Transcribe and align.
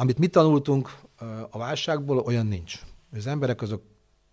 Amit 0.00 0.18
mi 0.18 0.26
tanultunk 0.26 1.00
a 1.50 1.58
válságból, 1.58 2.18
olyan 2.18 2.46
nincs. 2.46 2.80
Az 3.12 3.26
emberek 3.26 3.62
azok 3.62 3.82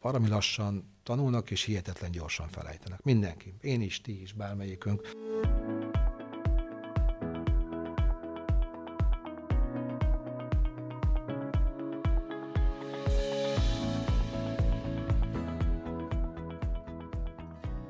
valami 0.01 0.27
lassan 0.27 0.95
tanulnak, 1.03 1.51
és 1.51 1.63
hihetetlen 1.63 2.11
gyorsan 2.11 2.47
felejtenek. 2.47 3.03
Mindenki. 3.03 3.53
Én 3.61 3.81
is, 3.81 4.01
ti 4.01 4.21
is, 4.21 4.33
bármelyikünk. 4.33 5.01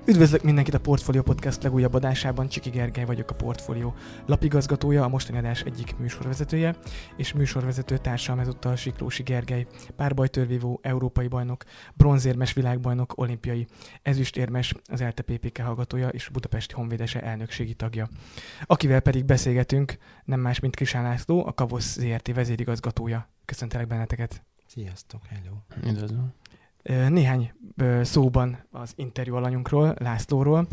Üdvözlök 0.08 0.44
mindenkit 0.44 0.74
a 0.74 0.80
Portfolio 0.80 1.22
Podcast 1.22 1.64
legújabb 1.64 1.94
adásában, 1.94 2.48
Csiki 2.48 2.70
Gergely 2.70 3.06
vagyok 3.06 3.30
a 3.30 3.36
Portfolio 3.36 3.94
lapigazgatója, 4.26 5.04
a 5.04 5.08
mostani 5.08 5.38
adás 5.38 5.62
egyik 5.62 5.98
műsorvezetője, 5.98 6.76
és 7.18 7.34
műsorvezető 7.34 7.98
társam 7.98 8.40
ezúttal 8.40 8.76
Siklósi 8.76 9.24
Gergely, 9.24 9.68
párbajtörvívó, 9.96 10.80
európai 10.84 11.28
bajnok, 11.28 11.64
bronzérmes 11.94 12.54
világbajnok, 12.54 13.18
olimpiai 13.18 13.68
ezüstérmes, 14.02 14.76
az 14.86 15.02
ELTE 15.02 15.24
PPK 15.24 15.62
hallgatója 15.62 16.10
és 16.10 16.30
Budapesti 16.30 16.74
Honvédese 16.74 17.22
elnökségi 17.22 17.74
tagja. 17.74 18.10
Akivel 18.66 19.00
pedig 19.00 19.26
beszélgetünk, 19.26 19.98
nem 20.26 20.40
más, 20.40 20.60
mint 20.60 20.76
Krisán 20.76 21.04
László, 21.04 21.46
a 21.46 21.54
Kavosz 21.54 21.98
ZRT 22.00 22.34
vezérigazgatója. 22.34 23.30
Köszöntelek 23.46 23.88
benneteket! 23.88 24.44
Sziasztok, 24.68 25.22
hello! 25.26 25.56
Üdvözlöm! 25.92 26.34
Néhány 27.10 27.54
szóban 28.02 28.58
az 28.72 28.94
interjú 28.96 29.36
alanyunkról, 29.36 29.96
Lászlóról. 30.00 30.68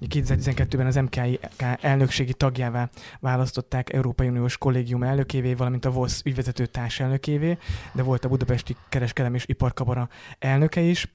2012-ben 0.00 0.86
az 0.86 0.94
MKI 0.94 1.38
elnökségi 1.80 2.34
tagjává 2.34 2.88
választották 3.20 3.92
Európai 3.92 4.28
Uniós 4.28 4.58
kollégium 4.58 5.02
elnökévé, 5.02 5.54
valamint 5.54 5.84
a 5.84 5.90
VOSZ 5.90 6.22
ügyvezető 6.24 6.66
társelnökévé, 6.66 7.58
de 7.92 8.02
volt 8.02 8.24
a 8.24 8.28
Budapesti 8.28 8.76
Kereskedelmi 8.88 9.36
és 9.36 9.44
Iparkabara 9.46 10.08
elnöke 10.38 10.80
is 10.80 11.14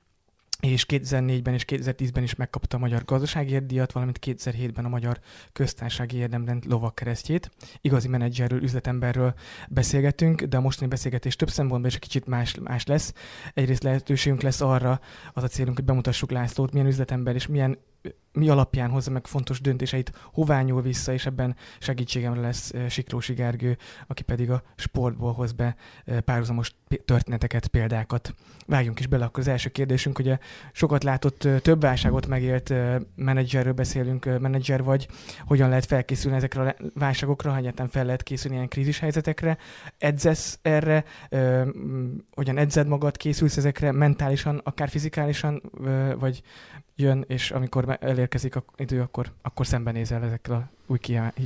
és 0.59 0.85
2004-ben 0.87 1.53
és 1.53 1.65
2010-ben 1.67 2.23
is 2.23 2.35
megkapta 2.35 2.77
a 2.77 2.79
Magyar 2.79 3.05
Gazdasági 3.05 3.57
Díjat, 3.57 3.91
valamint 3.91 4.19
2007-ben 4.25 4.85
a 4.85 4.89
Magyar 4.89 5.19
Köztársasági 5.53 6.17
Érdemrend 6.17 6.65
lovakkeresztjét. 6.65 7.51
Igazi 7.81 8.07
menedzserről, 8.07 8.63
üzletemberről 8.63 9.33
beszélgetünk, 9.69 10.41
de 10.41 10.57
a 10.57 10.61
mostani 10.61 10.89
beszélgetés 10.89 11.35
több 11.35 11.49
szempontból 11.49 11.89
is 11.89 11.95
egy 11.95 12.01
kicsit 12.01 12.25
más, 12.25 12.55
más 12.55 12.85
lesz. 12.85 13.13
Egyrészt 13.53 13.83
lehetőségünk 13.83 14.41
lesz 14.41 14.61
arra, 14.61 14.99
az 15.33 15.43
a 15.43 15.47
célunk, 15.47 15.75
hogy 15.75 15.85
bemutassuk 15.85 16.31
Lászlót, 16.31 16.71
milyen 16.71 16.87
üzletember 16.87 17.35
és 17.35 17.47
milyen 17.47 17.77
mi 18.37 18.49
alapján 18.49 18.89
hozza 18.89 19.11
meg 19.11 19.27
fontos 19.27 19.61
döntéseit, 19.61 20.11
hová 20.33 20.61
nyúl 20.61 20.81
vissza, 20.81 21.13
és 21.13 21.25
ebben 21.25 21.55
segítségemre 21.79 22.41
lesz 22.41 22.73
Siklósi 22.89 23.33
Gergő, 23.33 23.77
aki 24.07 24.23
pedig 24.23 24.51
a 24.51 24.63
sportból 24.75 25.33
hoz 25.33 25.51
be 25.51 25.75
párhuzamos 26.25 26.75
történeteket, 27.05 27.67
példákat. 27.67 28.33
Vágjunk 28.65 28.99
is 28.99 29.07
bele, 29.07 29.25
akkor 29.25 29.39
az 29.39 29.47
első 29.47 29.69
kérdésünk, 29.69 30.19
ugye 30.19 30.37
sokat 30.71 31.03
látott, 31.03 31.47
több 31.61 31.81
válságot 31.81 32.27
megélt 32.27 32.73
menedzserről 33.15 33.73
beszélünk, 33.73 34.39
menedzser 34.39 34.83
vagy, 34.83 35.07
hogyan 35.45 35.69
lehet 35.69 35.85
felkészülni 35.85 36.37
ezekre 36.37 36.61
a 36.61 36.75
válságokra, 36.93 37.51
ha 37.51 37.57
egyáltalán 37.57 37.91
fel 37.91 38.05
lehet 38.05 38.23
készülni 38.23 38.55
ilyen 38.55 38.67
krízis 38.67 38.99
helyzetekre, 38.99 39.57
edzesz 39.97 40.59
erre, 40.61 41.03
hogyan 42.31 42.57
edzed 42.57 42.87
magad, 42.87 43.17
készülsz 43.17 43.57
ezekre? 43.57 43.91
Mentálisan, 43.91 44.61
akár 44.63 44.89
fizikálisan, 44.89 45.61
vagy 46.19 46.41
jön, 46.95 47.25
és 47.27 47.51
amikor 47.51 47.97
elérkezik 48.01 48.26
a 48.55 48.63
idő, 48.77 49.01
akkor, 49.01 49.31
akkor 49.41 49.67
szembenézel 49.67 50.23
ezekkel 50.23 50.55
a 50.55 50.69
új 50.85 50.97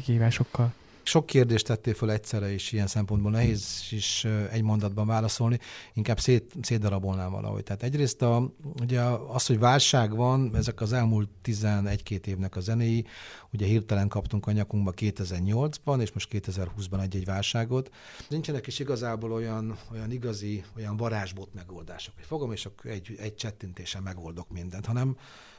kihívásokkal. 0.03 0.73
Sok 1.03 1.25
kérdést 1.25 1.65
tettél 1.65 1.93
föl 1.93 2.11
egyszerre, 2.11 2.53
és 2.53 2.71
ilyen 2.71 2.87
szempontból 2.87 3.31
nehéz 3.31 3.87
is 3.89 4.25
egy 4.51 4.61
mondatban 4.61 5.07
válaszolni, 5.07 5.59
inkább 5.93 6.19
szét, 6.19 6.53
szétdarabolnám 6.61 7.31
valahogy. 7.31 7.63
Tehát 7.63 7.83
egyrészt 7.83 8.21
a, 8.21 8.51
ugye 8.81 9.01
az, 9.27 9.45
hogy 9.45 9.59
válság 9.59 10.15
van, 10.15 10.55
ezek 10.55 10.81
az 10.81 10.93
elmúlt 10.93 11.29
11-2 11.43 12.25
évnek 12.25 12.55
a 12.55 12.59
zenéi, 12.59 13.05
ugye 13.53 13.65
hirtelen 13.65 14.07
kaptunk 14.07 14.47
a 14.47 14.51
nyakunkba 14.51 14.93
2008-ban, 14.95 16.01
és 16.01 16.11
most 16.11 16.29
2020-ban 16.31 17.01
egy-egy 17.01 17.25
válságot. 17.25 17.89
Nincsenek 18.29 18.67
is 18.67 18.79
igazából 18.79 19.31
olyan, 19.31 19.77
olyan 19.91 20.11
igazi, 20.11 20.63
olyan 20.77 20.97
varázsbot 20.97 21.53
megoldások, 21.53 22.15
hogy 22.15 22.25
fogom, 22.25 22.51
és 22.51 22.65
akkor 22.65 22.91
egy, 22.91 23.15
egy 23.19 23.35
csettintésen 23.35 24.03
megoldok 24.03 24.49
mindent, 24.49 24.85
hanem 24.85 25.17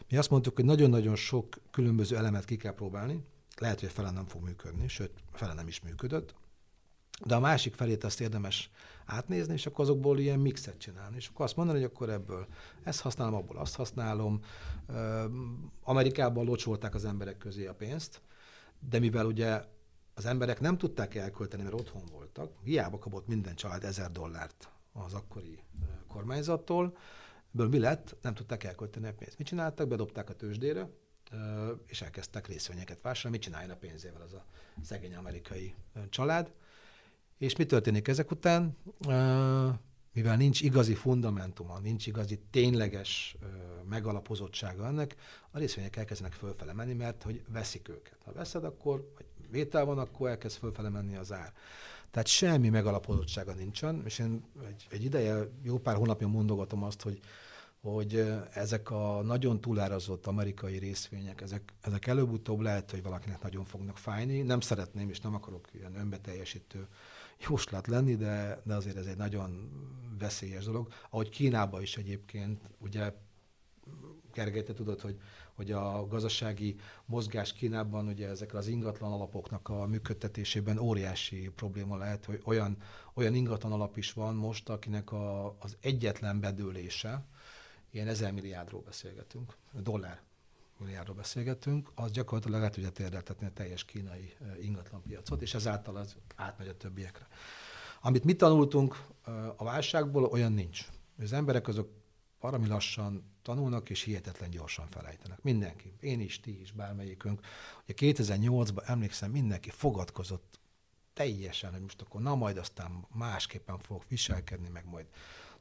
mi 0.08 0.16
azt 0.16 0.30
mondtuk, 0.30 0.54
hogy 0.54 0.64
nagyon-nagyon 0.64 1.16
sok 1.16 1.60
különböző 1.70 2.16
elemet 2.16 2.44
ki 2.44 2.56
kell 2.56 2.74
próbálni, 2.74 3.20
lehet, 3.60 3.80
hogy 3.80 3.90
fele 3.90 4.10
nem 4.10 4.26
fog 4.26 4.42
működni, 4.42 4.88
sőt, 4.88 5.12
fele 5.32 5.54
nem 5.54 5.66
is 5.66 5.80
működött, 5.80 6.34
de 7.24 7.34
a 7.34 7.40
másik 7.40 7.74
felét 7.74 8.04
azt 8.04 8.20
érdemes 8.20 8.70
átnézni, 9.06 9.52
és 9.52 9.66
akkor 9.66 9.84
azokból 9.84 10.18
ilyen 10.18 10.38
mixet 10.38 10.78
csinálni. 10.78 11.16
És 11.16 11.28
akkor 11.28 11.44
azt 11.44 11.56
mondani, 11.56 11.78
hogy 11.78 11.90
akkor 11.92 12.10
ebből 12.10 12.46
ezt 12.82 13.00
használom, 13.00 13.34
abból 13.34 13.56
azt 13.56 13.74
használom. 13.74 14.40
Amerikában 15.82 16.44
locsolták 16.44 16.94
az 16.94 17.04
emberek 17.04 17.38
közé 17.38 17.66
a 17.66 17.74
pénzt, 17.74 18.22
de 18.88 18.98
mivel 18.98 19.26
ugye 19.26 19.64
az 20.14 20.26
emberek 20.26 20.60
nem 20.60 20.78
tudták 20.78 21.14
elkölteni, 21.14 21.62
mert 21.62 21.74
otthon 21.74 22.02
voltak, 22.12 22.52
hiába 22.62 22.98
kapott 22.98 23.26
minden 23.26 23.54
család 23.54 23.84
ezer 23.84 24.10
dollárt 24.10 24.68
az 24.92 25.14
akkori 25.14 25.58
kormányzattól, 26.08 26.96
ebből 27.54 27.68
mi 27.68 27.78
lett? 27.78 28.16
Nem 28.22 28.34
tudták 28.34 28.64
elkölteni 28.64 29.06
a 29.06 29.14
pénzt. 29.14 29.38
Mit 29.38 29.46
csináltak? 29.46 29.88
Bedobták 29.88 30.30
a 30.30 30.34
tőzsdére, 30.34 30.88
és 31.86 32.02
elkezdtek 32.02 32.46
részvényeket 32.46 33.00
vásárolni. 33.00 33.36
Mit 33.36 33.46
csináljon 33.46 33.70
a 33.70 33.76
pénzével 33.76 34.20
az 34.20 34.32
a 34.32 34.44
szegény 34.82 35.14
amerikai 35.14 35.74
család? 36.08 36.52
És 37.38 37.56
mi 37.56 37.66
történik 37.66 38.08
ezek 38.08 38.30
után? 38.30 38.76
Mivel 40.12 40.36
nincs 40.36 40.60
igazi 40.60 40.94
fundamentuma, 40.94 41.78
nincs 41.78 42.06
igazi 42.06 42.40
tényleges 42.50 43.36
megalapozottsága 43.88 44.86
ennek, 44.86 45.16
a 45.50 45.58
részvények 45.58 45.96
elkezdenek 45.96 46.32
fölfele 46.32 46.72
menni, 46.72 46.92
mert 46.92 47.22
hogy 47.22 47.42
veszik 47.48 47.88
őket. 47.88 48.16
Ha 48.24 48.32
veszed, 48.32 48.64
akkor, 48.64 49.12
vagy 49.16 49.26
vétel 49.50 49.84
van, 49.84 49.98
akkor 49.98 50.28
elkezd 50.28 50.58
fölfele 50.58 50.88
menni 50.88 51.16
az 51.16 51.32
ár. 51.32 51.52
Tehát 52.10 52.26
semmi 52.26 52.68
megalapozottsága 52.68 53.52
nincsen, 53.52 54.02
és 54.04 54.18
én 54.18 54.44
egy, 54.66 54.86
egy 54.90 55.04
ideje, 55.04 55.48
jó 55.62 55.78
pár 55.78 55.96
hónapja 55.96 56.26
mondogatom 56.26 56.82
azt, 56.82 57.02
hogy 57.02 57.20
hogy 57.82 58.32
ezek 58.52 58.90
a 58.90 59.22
nagyon 59.22 59.60
túlárazott 59.60 60.26
amerikai 60.26 60.78
részvények, 60.78 61.40
ezek, 61.40 61.72
ezek 61.80 62.06
előbb-utóbb 62.06 62.60
lehet, 62.60 62.90
hogy 62.90 63.02
valakinek 63.02 63.42
nagyon 63.42 63.64
fognak 63.64 63.98
fájni. 63.98 64.42
Nem 64.42 64.60
szeretném, 64.60 65.08
és 65.08 65.20
nem 65.20 65.34
akarok 65.34 65.68
ilyen 65.72 65.96
önbeteljesítő 65.96 66.86
jóslat 67.48 67.86
lenni, 67.86 68.16
de, 68.16 68.60
de 68.64 68.74
azért 68.74 68.96
ez 68.96 69.06
egy 69.06 69.16
nagyon 69.16 69.70
veszélyes 70.18 70.64
dolog. 70.64 70.92
Ahogy 71.10 71.28
Kínában 71.28 71.82
is 71.82 71.96
egyébként, 71.96 72.60
ugye 72.78 73.12
Gergely, 74.32 74.62
te 74.62 74.72
tudod, 74.72 75.00
hogy, 75.00 75.20
hogy 75.54 75.72
a 75.72 76.06
gazdasági 76.06 76.76
mozgás 77.04 77.52
Kínában 77.52 78.08
ugye 78.08 78.28
ezekre 78.28 78.58
az 78.58 78.66
ingatlan 78.66 79.12
alapoknak 79.12 79.68
a 79.68 79.86
működtetésében 79.86 80.78
óriási 80.78 81.50
probléma 81.54 81.96
lehet, 81.96 82.24
hogy 82.24 82.40
olyan, 82.44 82.76
olyan 83.14 83.34
ingatlan 83.34 83.72
alap 83.72 83.96
is 83.96 84.12
van 84.12 84.34
most, 84.34 84.68
akinek 84.68 85.12
a, 85.12 85.56
az 85.58 85.76
egyetlen 85.80 86.40
bedőlése, 86.40 87.24
ilyen 87.92 88.08
ezer 88.08 88.32
milliárdról 88.32 88.80
beszélgetünk, 88.80 89.56
dollár 89.72 90.22
milliárdról 90.78 91.16
beszélgetünk, 91.16 91.92
az 91.94 92.10
gyakorlatilag 92.10 92.62
át 92.62 92.72
tudja 92.72 92.90
térdeltetni 92.90 93.46
a 93.46 93.52
teljes 93.52 93.84
kínai 93.84 94.36
ingatlanpiacot, 94.60 95.42
és 95.42 95.54
ezáltal 95.54 95.96
az 95.96 96.16
átmegy 96.36 96.68
a 96.68 96.76
többiekre. 96.76 97.26
Amit 98.00 98.24
mi 98.24 98.34
tanultunk 98.34 99.06
a 99.56 99.64
válságból, 99.64 100.24
olyan 100.24 100.52
nincs. 100.52 100.88
Az 101.18 101.32
emberek 101.32 101.68
azok 101.68 101.90
valami 102.40 102.66
lassan 102.66 103.32
tanulnak, 103.42 103.90
és 103.90 104.02
hihetetlen 104.02 104.50
gyorsan 104.50 104.86
felejtenek. 104.86 105.42
Mindenki. 105.42 105.92
Én 106.00 106.20
is, 106.20 106.40
ti 106.40 106.60
is, 106.60 106.72
bármelyikünk. 106.72 107.40
Ugye 107.82 108.12
2008-ban 108.14 108.88
emlékszem, 108.88 109.30
mindenki 109.30 109.70
fogadkozott 109.70 110.60
teljesen, 111.12 111.72
hogy 111.72 111.80
most 111.80 112.00
akkor 112.00 112.20
na 112.20 112.34
majd 112.34 112.56
aztán 112.56 113.06
másképpen 113.14 113.78
fogok 113.78 114.08
viselkedni, 114.08 114.68
meg 114.68 114.86
majd 114.86 115.06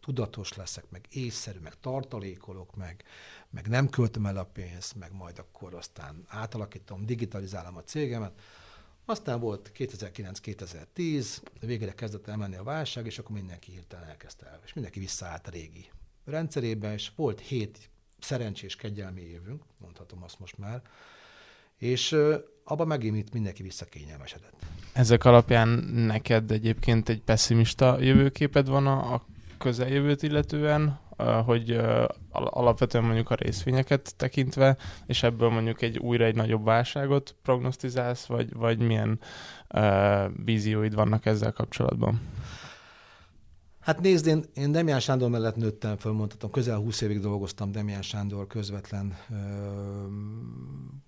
tudatos 0.02 0.54
leszek, 0.54 0.84
meg 0.90 1.06
észszerű, 1.10 1.60
meg 1.60 1.74
tartalékolok, 1.80 2.76
meg, 2.76 3.04
meg 3.50 3.68
nem 3.68 3.90
költöm 3.90 4.26
el 4.26 4.38
a 4.38 4.44
pénzt, 4.44 4.96
meg 4.96 5.14
majd 5.14 5.40
akkor 5.40 5.74
aztán 5.74 6.26
átalakítom, 6.28 7.06
digitalizálom 7.06 7.78
a 7.78 7.84
cégemet. 7.84 8.40
Aztán 9.06 9.40
volt 9.40 9.72
2009-2010, 9.78 11.26
végre 11.60 11.94
kezdett 11.94 12.28
elmenni 12.28 12.56
a 12.56 12.64
válság, 12.64 13.06
és 13.06 13.20
akkor 13.20 13.36
mindenki 13.36 13.72
hirtelen 13.72 14.08
elkezdte 14.08 14.46
el, 14.46 14.60
és 14.66 14.74
mindenki 14.74 15.00
visszaállt 15.00 15.48
a 15.48 15.52
régi 15.52 15.90
rendszerébe, 16.26 16.94
és 16.94 17.12
volt 17.16 17.40
hét 17.40 17.90
szerencsés 18.20 18.76
kegyelmi 18.76 19.22
évünk, 19.22 19.64
mondhatom 19.78 20.24
azt 20.24 20.40
most 20.40 20.58
már, 20.58 20.82
és 21.78 22.16
abban 22.64 22.88
megint 22.88 23.34
mindenki 23.34 23.64
visszakényelmesedett. 23.64 24.54
Ezek 24.94 25.26
alapján 25.26 25.68
neked 25.84 26.52
egyébként 26.52 27.10
egy 27.10 27.22
pessimista 27.22 28.00
jövőképed 28.00 28.68
van 28.68 28.88
a, 28.88 29.14
a 29.14 29.26
közeljövőt 29.62 30.24
illetően, 30.24 31.00
hogy 31.46 31.82
alapvetően 32.32 33.04
mondjuk 33.04 33.30
a 33.30 33.36
részvényeket 33.36 34.14
tekintve, 34.18 34.78
és 35.06 35.24
ebből 35.24 35.50
mondjuk 35.50 35.82
egy 35.82 35.98
újra 35.98 36.26
egy 36.26 36.36
nagyobb 36.36 36.64
válságot 36.64 37.36
prognosztizálsz, 37.44 38.26
vagy, 38.26 38.54
vagy 38.54 38.80
milyen 38.80 39.20
vízióid 40.46 40.96
vannak 40.96 41.26
ezzel 41.26 41.52
kapcsolatban? 41.52 42.22
Hát 43.80 44.02
nézd, 44.02 44.28
én, 44.28 44.44
én 44.54 44.72
Demián 44.72 45.00
Sándor 45.00 45.30
mellett 45.30 45.56
nőttem 45.56 45.98
föl, 45.98 46.12
mondhatom, 46.12 46.52
közel 46.52 46.78
20 46.78 47.02
évig 47.02 47.20
dolgoztam 47.20 47.72
Demián 47.72 48.02
Sándor 48.02 48.48
közvetlen 48.48 49.18
ö, 49.30 49.36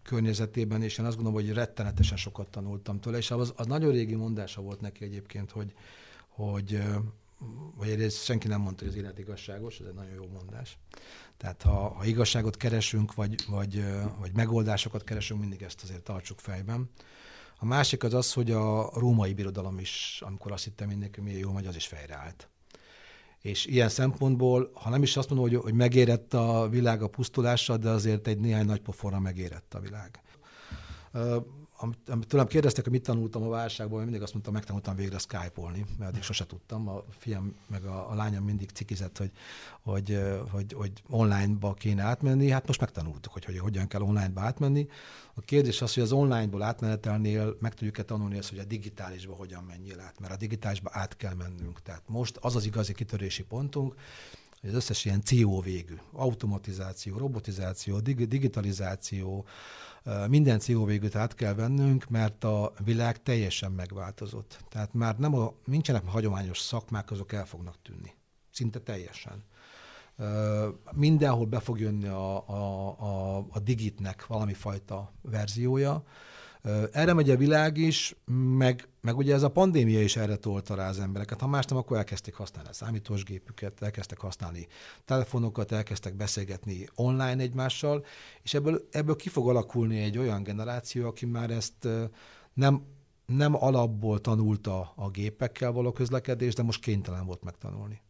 környezetében, 0.03 0.81
és 0.81 0.97
én 0.97 1.05
azt 1.05 1.15
gondolom, 1.15 1.41
hogy 1.41 1.53
rettenetesen 1.53 2.17
sokat 2.17 2.47
tanultam 2.47 2.99
tőle, 2.99 3.17
és 3.17 3.31
az, 3.31 3.53
az 3.55 3.65
nagyon 3.65 3.91
régi 3.91 4.15
mondása 4.15 4.61
volt 4.61 4.81
neki 4.81 5.03
egyébként, 5.03 5.51
hogy, 5.51 5.73
hogy 6.27 6.81
vagy 7.75 7.89
egyrészt 7.89 8.23
senki 8.23 8.47
nem 8.47 8.61
mondta, 8.61 8.83
hogy 8.83 8.93
az 8.93 8.99
élet 8.99 9.19
igazságos, 9.19 9.79
ez 9.79 9.85
egy 9.87 9.93
nagyon 9.93 10.13
jó 10.13 10.27
mondás. 10.27 10.77
Tehát 11.37 11.61
ha, 11.61 11.89
ha 11.89 12.05
igazságot 12.05 12.57
keresünk, 12.57 13.13
vagy, 13.13 13.35
vagy, 13.47 13.83
vagy 14.19 14.33
megoldásokat 14.33 15.03
keresünk, 15.03 15.39
mindig 15.39 15.61
ezt 15.61 15.83
azért 15.83 16.03
tartsuk 16.03 16.39
fejben. 16.39 16.89
A 17.59 17.65
másik 17.65 18.03
az 18.03 18.13
az, 18.13 18.33
hogy 18.33 18.51
a 18.51 18.89
római 18.99 19.33
birodalom 19.33 19.79
is, 19.79 20.21
amikor 20.25 20.51
azt 20.51 20.63
hittem 20.63 20.87
mindenki, 20.87 21.21
milyen 21.21 21.39
jó 21.39 21.51
hogy 21.51 21.65
az 21.65 21.75
is 21.75 21.87
fejreállt. 21.87 22.49
És 23.41 23.65
ilyen 23.65 23.89
szempontból, 23.89 24.71
ha 24.73 24.89
nem 24.89 25.03
is 25.03 25.17
azt 25.17 25.29
mondom, 25.29 25.49
hogy, 25.49 25.61
hogy 25.61 25.73
megérett 25.73 26.33
a 26.33 26.67
világ 26.69 27.01
a 27.01 27.07
pusztulással, 27.07 27.77
de 27.77 27.89
azért 27.89 28.27
egy 28.27 28.39
néhány 28.39 28.65
nagy 28.65 28.81
pofonra 28.81 29.19
megérett 29.19 29.73
a 29.73 29.79
világ 29.79 30.21
amit, 31.83 32.09
amit 32.09 32.27
tőlem 32.27 32.47
kérdeztek, 32.47 32.83
hogy 32.83 32.93
mit 32.93 33.03
tanultam 33.03 33.43
a 33.43 33.49
válságból, 33.49 33.97
én 33.97 34.03
mindig 34.03 34.21
azt 34.21 34.33
mondtam, 34.33 34.53
megtanultam 34.53 34.95
végre 34.95 35.17
skype-olni, 35.17 35.85
mert 35.97 36.11
addig 36.11 36.23
sose 36.23 36.45
tudtam. 36.45 36.87
A 36.87 37.03
fiam 37.17 37.55
meg 37.67 37.85
a, 37.85 38.11
a 38.11 38.15
lányom 38.15 38.43
mindig 38.43 38.69
cikizett, 38.69 39.17
hogy, 39.17 39.31
hogy, 39.81 40.19
hogy, 40.51 40.73
hogy 40.73 40.91
online-ba 41.09 41.73
kéne 41.73 42.03
átmenni. 42.03 42.49
Hát 42.49 42.67
most 42.67 42.79
megtanultuk, 42.79 43.33
hogy, 43.33 43.45
hogy 43.45 43.57
hogyan 43.57 43.87
kell 43.87 44.01
online-ba 44.01 44.41
átmenni. 44.41 44.87
A 45.33 45.41
kérdés 45.41 45.81
az, 45.81 45.93
hogy 45.93 46.03
az 46.03 46.11
online-ból 46.11 46.61
átmenetelnél 46.61 47.57
meg 47.59 47.73
tudjuk-e 47.73 48.03
tanulni 48.03 48.37
azt, 48.37 48.49
hogy 48.49 48.59
a 48.59 48.63
digitálisba 48.63 49.33
hogyan 49.33 49.63
menjél 49.63 49.99
át, 49.99 50.19
mert 50.19 50.33
a 50.33 50.37
digitálisba 50.37 50.89
át 50.93 51.15
kell 51.15 51.33
mennünk. 51.33 51.81
Tehát 51.81 52.03
most 52.05 52.37
az 52.41 52.55
az 52.55 52.65
igazi 52.65 52.93
kitörési 52.93 53.43
pontunk, 53.43 53.95
hogy 54.61 54.69
az 54.69 54.75
összes 54.75 55.05
ilyen 55.05 55.21
CO 55.21 55.61
végű, 55.61 55.95
automatizáció, 56.11 57.17
robotizáció, 57.17 57.99
digitalizáció, 57.99 59.45
minden 60.27 60.59
CO 60.59 60.87
át 61.13 61.35
kell 61.35 61.53
vennünk, 61.53 62.09
mert 62.09 62.43
a 62.43 62.73
világ 62.83 63.23
teljesen 63.23 63.71
megváltozott. 63.71 64.65
Tehát 64.69 64.93
már 64.93 65.17
nem 65.17 65.35
a, 65.35 65.53
nincsenek 65.65 66.05
hagyományos 66.05 66.59
szakmák, 66.59 67.11
azok 67.11 67.31
el 67.31 67.45
fognak 67.45 67.75
tűnni. 67.81 68.13
Szinte 68.51 68.79
teljesen. 68.79 69.43
Mindenhol 70.91 71.45
be 71.45 71.59
fog 71.59 71.79
jönni 71.79 72.07
a, 72.07 72.49
a, 72.49 72.89
a, 72.99 73.37
a 73.49 73.59
digitnek 73.59 74.25
valami 74.25 74.53
fajta 74.53 75.11
verziója, 75.21 76.03
erre 76.91 77.13
megy 77.13 77.29
a 77.29 77.37
világ 77.37 77.77
is, 77.77 78.15
meg, 78.57 78.87
meg 79.01 79.17
ugye 79.17 79.33
ez 79.33 79.43
a 79.43 79.51
pandémia 79.51 80.01
is 80.01 80.15
erre 80.15 80.35
tolta 80.35 80.75
rá 80.75 80.89
az 80.89 80.99
embereket. 80.99 81.39
Ha 81.41 81.47
más 81.47 81.65
nem, 81.65 81.77
akkor 81.77 81.97
elkezdték 81.97 82.33
használni 82.33 82.69
a 82.69 82.73
számítósgépüket, 82.73 83.81
elkezdtek 83.81 84.19
használni 84.19 84.67
telefonokat, 85.05 85.71
elkezdtek 85.71 86.15
beszélgetni 86.15 86.87
online 86.95 87.37
egymással, 87.37 88.05
és 88.41 88.53
ebből, 88.53 88.87
ebből 88.91 89.15
ki 89.15 89.29
fog 89.29 89.49
alakulni 89.49 89.99
egy 89.99 90.17
olyan 90.17 90.43
generáció, 90.43 91.07
aki 91.07 91.25
már 91.25 91.49
ezt 91.49 91.87
nem, 92.53 92.83
nem 93.25 93.55
alapból 93.63 94.21
tanulta 94.21 94.93
a 94.95 95.09
gépekkel 95.09 95.71
való 95.71 95.91
közlekedést, 95.91 96.57
de 96.57 96.63
most 96.63 96.81
kénytelen 96.81 97.25
volt 97.25 97.43
megtanulni. 97.43 98.01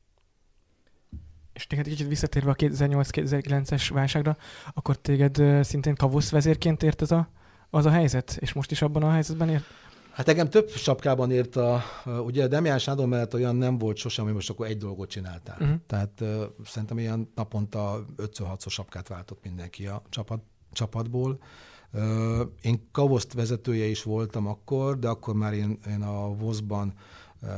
És 1.53 1.67
téged 1.67 1.87
kicsit 1.87 2.07
visszatérve 2.07 2.49
a 2.49 2.55
2008-2009-es 2.55 3.89
válságra, 3.93 4.37
akkor 4.73 4.97
téged 4.97 5.63
szintén 5.63 5.95
kavusz 5.95 6.29
vezérként 6.29 6.83
ért 6.83 7.01
ez 7.01 7.11
a 7.11 7.29
az 7.73 7.85
a 7.85 7.89
helyzet, 7.89 8.37
és 8.39 8.53
most 8.53 8.71
is 8.71 8.81
abban 8.81 9.03
a 9.03 9.11
helyzetben 9.11 9.49
ér? 9.49 9.63
Hát 10.11 10.27
engem 10.27 10.49
több 10.49 10.69
sapkában 10.69 11.31
ért 11.31 11.55
a, 11.55 11.83
ugye 12.25 12.47
Demián 12.47 12.79
Sándor 12.79 13.07
mellett 13.07 13.33
olyan 13.33 13.55
nem 13.55 13.77
volt 13.77 13.97
sosem, 13.97 14.25
hogy 14.25 14.33
most 14.33 14.49
akkor 14.49 14.65
egy 14.65 14.77
dolgot 14.77 15.09
csináltál. 15.09 15.57
Uh-huh. 15.59 15.77
Tehát 15.87 16.21
uh, 16.21 16.43
szerintem 16.65 16.99
ilyen 16.99 17.31
naponta 17.35 18.05
5-6-szor 18.17 18.67
sapkát 18.67 19.07
váltott 19.07 19.43
mindenki 19.43 19.87
a 19.87 20.01
csapat, 20.09 20.41
csapatból. 20.71 21.39
Uh, 21.93 22.01
én 22.61 22.87
Kavoszt 22.91 23.33
vezetője 23.33 23.85
is 23.85 24.03
voltam 24.03 24.47
akkor, 24.47 24.99
de 24.99 25.07
akkor 25.07 25.33
már 25.33 25.53
én, 25.53 25.79
én 25.87 26.01
a 26.01 26.35
VOSZ-ban 26.35 26.93
uh, 27.41 27.49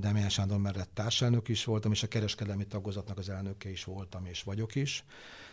Demián 0.00 0.28
Sándor 0.28 0.58
mellett 0.58 0.90
társelnök 0.94 1.48
is 1.48 1.64
voltam, 1.64 1.92
és 1.92 2.02
a 2.02 2.08
kereskedelmi 2.08 2.66
tagozatnak 2.66 3.18
az 3.18 3.28
elnöke 3.28 3.70
is 3.70 3.84
voltam, 3.84 4.26
és 4.26 4.42
vagyok 4.42 4.74
is. 4.74 5.04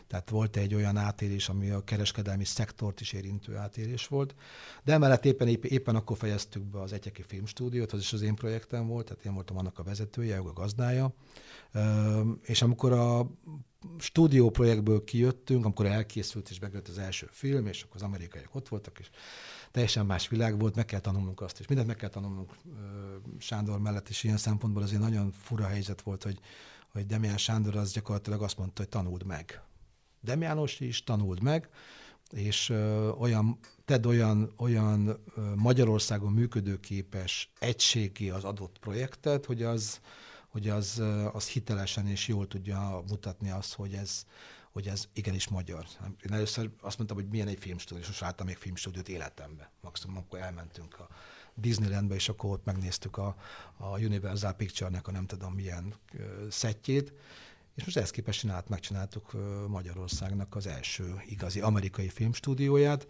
Tehát 0.07 0.29
volt 0.29 0.57
egy 0.57 0.73
olyan 0.73 0.97
átérés, 0.97 1.49
ami 1.49 1.69
a 1.69 1.83
kereskedelmi 1.83 2.45
szektort 2.45 3.01
is 3.01 3.13
érintő 3.13 3.55
átérés 3.55 4.07
volt. 4.07 4.35
De 4.83 4.93
emellett 4.93 5.25
éppen, 5.25 5.47
éppen 5.47 5.95
akkor 5.95 6.17
fejeztük 6.17 6.63
be 6.63 6.81
az 6.81 6.93
Egyeki 6.93 7.23
Filmstúdiót, 7.27 7.91
az 7.91 7.99
is 7.99 8.13
az 8.13 8.21
én 8.21 8.35
projektem 8.35 8.87
volt, 8.87 9.05
tehát 9.05 9.25
én 9.25 9.33
voltam 9.33 9.57
annak 9.57 9.79
a 9.79 9.83
vezetője, 9.83 10.37
a 10.37 10.53
gazdája. 10.53 11.13
És 12.41 12.61
amikor 12.61 12.91
a 12.91 13.27
stúdió 13.97 14.49
projektből 14.49 15.03
kijöttünk, 15.03 15.65
amikor 15.65 15.85
elkészült 15.85 16.49
és 16.49 16.59
megjött 16.59 16.87
az 16.87 16.97
első 16.97 17.27
film, 17.31 17.65
és 17.65 17.83
akkor 17.83 17.95
az 17.95 18.01
amerikaiak 18.01 18.55
ott 18.55 18.67
voltak, 18.67 18.99
és 18.99 19.09
teljesen 19.71 20.05
más 20.05 20.27
világ 20.27 20.59
volt, 20.59 20.75
meg 20.75 20.85
kell 20.85 20.99
tanulnunk 20.99 21.41
azt, 21.41 21.59
és 21.59 21.67
mindent 21.67 21.87
meg 21.87 21.97
kell 21.97 22.09
tanulnunk 22.09 22.55
Sándor 23.37 23.79
mellett, 23.79 24.09
és 24.09 24.23
ilyen 24.23 24.37
szempontból 24.37 24.83
azért 24.83 25.01
nagyon 25.01 25.31
fura 25.31 25.65
helyzet 25.65 26.01
volt, 26.01 26.23
hogy, 26.23 26.39
hogy 26.87 27.05
Demián 27.05 27.37
Sándor 27.37 27.75
az 27.75 27.91
gyakorlatilag 27.91 28.41
azt 28.41 28.57
mondta, 28.57 28.81
hogy 28.81 28.89
tanuld 28.89 29.25
meg. 29.25 29.61
Dem 30.21 30.41
János 30.41 30.79
is 30.79 31.03
tanuld 31.03 31.41
meg, 31.41 31.69
és 32.31 32.69
olyan, 33.17 33.59
tedd 33.85 34.05
olyan, 34.05 34.53
olyan 34.57 35.23
Magyarországon 35.55 36.31
működőképes 36.31 37.51
egységi 37.59 38.29
az 38.29 38.43
adott 38.43 38.77
projektet, 38.79 39.45
hogy 39.45 39.63
az, 39.63 39.99
hogy 40.47 40.69
az, 40.69 41.03
az 41.31 41.47
hitelesen 41.47 42.07
és 42.07 42.27
jól 42.27 42.47
tudja 42.47 43.03
mutatni 43.09 43.49
azt, 43.49 43.73
hogy 43.73 43.93
ez, 43.93 44.25
hogy 44.71 44.87
ez 44.87 45.07
igenis 45.13 45.47
magyar. 45.47 45.85
Én 46.25 46.33
először 46.33 46.69
azt 46.81 46.97
mondtam, 46.97 47.17
hogy 47.17 47.27
milyen 47.27 47.47
egy 47.47 47.59
filmstúdió, 47.59 48.05
most 48.07 48.19
láttam 48.19 48.45
még 48.45 48.57
filmstúdiót 48.57 49.09
életembe. 49.09 49.71
Maximum 49.81 50.17
akkor 50.17 50.39
elmentünk 50.39 50.99
a 50.99 51.07
Disneylandbe, 51.55 52.15
és 52.15 52.29
akkor 52.29 52.49
ott 52.49 52.65
megnéztük 52.65 53.17
a, 53.17 53.35
a 53.77 53.99
Universal 53.99 54.53
Picture-nek 54.53 55.07
a 55.07 55.11
nem 55.11 55.25
tudom 55.25 55.53
milyen 55.53 55.93
szettjét, 56.49 57.13
és 57.75 57.83
most 57.83 57.97
ezt 57.97 58.11
képest 58.11 58.39
csinált, 58.39 58.69
megcsináltuk 58.69 59.31
Magyarországnak 59.67 60.55
az 60.55 60.67
első 60.67 61.21
igazi 61.25 61.61
amerikai 61.61 62.09
filmstúdióját, 62.09 63.07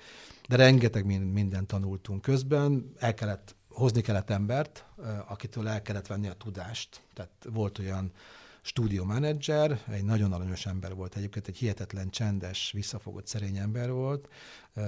de 0.48 0.56
rengeteg 0.56 1.06
mindent 1.32 1.68
tanultunk 1.68 2.22
közben, 2.22 2.94
el 2.98 3.14
kellett, 3.14 3.56
hozni 3.70 4.02
kellett 4.02 4.30
embert, 4.30 4.86
akitől 5.28 5.68
el 5.68 5.82
kellett 5.82 6.08
venni 6.08 6.28
a 6.28 6.34
tudást. 6.34 7.02
Tehát 7.14 7.32
volt 7.50 7.80
olyan 7.80 8.12
stúdiómenedzser, 8.62 9.84
egy 9.88 10.04
nagyon 10.04 10.34
aranyos 10.34 10.66
ember 10.66 10.96
volt 10.96 11.16
egyébként, 11.16 11.48
egy 11.48 11.58
hihetetlen 11.58 12.10
csendes, 12.10 12.72
visszafogott 12.72 13.28
szerény 13.28 13.58
ember 13.58 13.92
volt, 13.92 14.30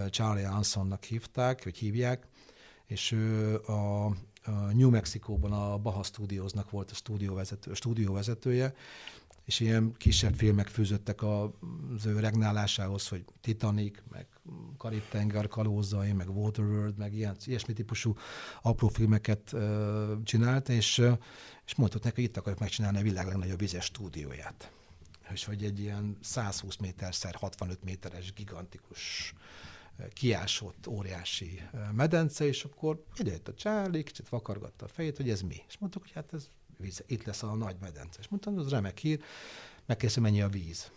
Charlie 0.09 0.45
Ansonnak 0.45 1.03
hívták, 1.03 1.63
vagy 1.63 1.77
hívják, 1.77 2.27
és 2.85 3.11
ő 3.11 3.55
a, 3.55 4.11
New 4.73 4.89
Mexico-ban 4.89 5.51
a 5.51 5.77
Baha 5.77 6.03
Studiosnak 6.03 6.69
volt 6.69 6.91
a 6.91 6.95
stúdióvezető, 6.95 7.73
stúdióvezetője, 7.73 8.73
és 9.45 9.59
ilyen 9.59 9.93
kisebb 9.97 10.33
filmek 10.33 10.67
fűzöttek 10.67 11.23
az 11.23 12.05
ő 12.05 12.19
regnálásához, 12.19 13.07
hogy 13.07 13.25
Titanic, 13.41 13.97
meg 14.11 14.27
Karib-tenger 14.77 15.47
kalózai, 15.47 16.11
meg 16.11 16.29
Waterworld, 16.29 16.97
meg 16.97 17.13
ilyen, 17.13 17.35
ilyesmi 17.45 17.73
típusú 17.73 18.15
apró 18.61 18.87
filmeket 18.87 19.51
uh, 19.53 20.23
csinált, 20.23 20.69
és, 20.69 21.01
és 21.65 21.75
mondott 21.75 22.03
neki, 22.03 22.15
hogy 22.15 22.29
itt 22.29 22.37
akarjuk 22.37 22.61
megcsinálni 22.61 22.97
a 22.97 23.01
világ 23.01 23.27
legnagyobb 23.27 23.59
vizes 23.59 23.85
stúdióját. 23.85 24.71
És 25.33 25.45
hogy 25.45 25.63
egy 25.63 25.79
ilyen 25.79 26.17
120 26.21 26.75
méterszer 26.75 27.35
65 27.35 27.83
méteres 27.83 28.33
gigantikus 28.33 29.33
kiásott 30.13 30.87
óriási 30.87 31.61
medence, 31.91 32.45
és 32.45 32.63
akkor 32.63 33.03
idejött 33.15 33.47
a 33.47 33.53
Charlie, 33.53 34.03
kicsit 34.03 34.29
vakargatta 34.29 34.85
a 34.85 34.87
fejét, 34.87 35.17
hogy 35.17 35.29
ez 35.29 35.41
mi. 35.41 35.55
És 35.67 35.77
mondtuk, 35.77 36.01
hogy 36.01 36.11
hát 36.11 36.33
ez 36.33 36.49
víz, 36.77 37.03
itt 37.07 37.23
lesz 37.23 37.43
a 37.43 37.55
nagy 37.55 37.75
medence. 37.79 38.19
És 38.19 38.27
mondtam, 38.27 38.57
az 38.57 38.69
remek 38.69 38.97
hír, 38.97 39.21
megkérdeztem, 39.85 40.23
mennyi 40.23 40.41
a 40.41 40.49
víz 40.49 40.91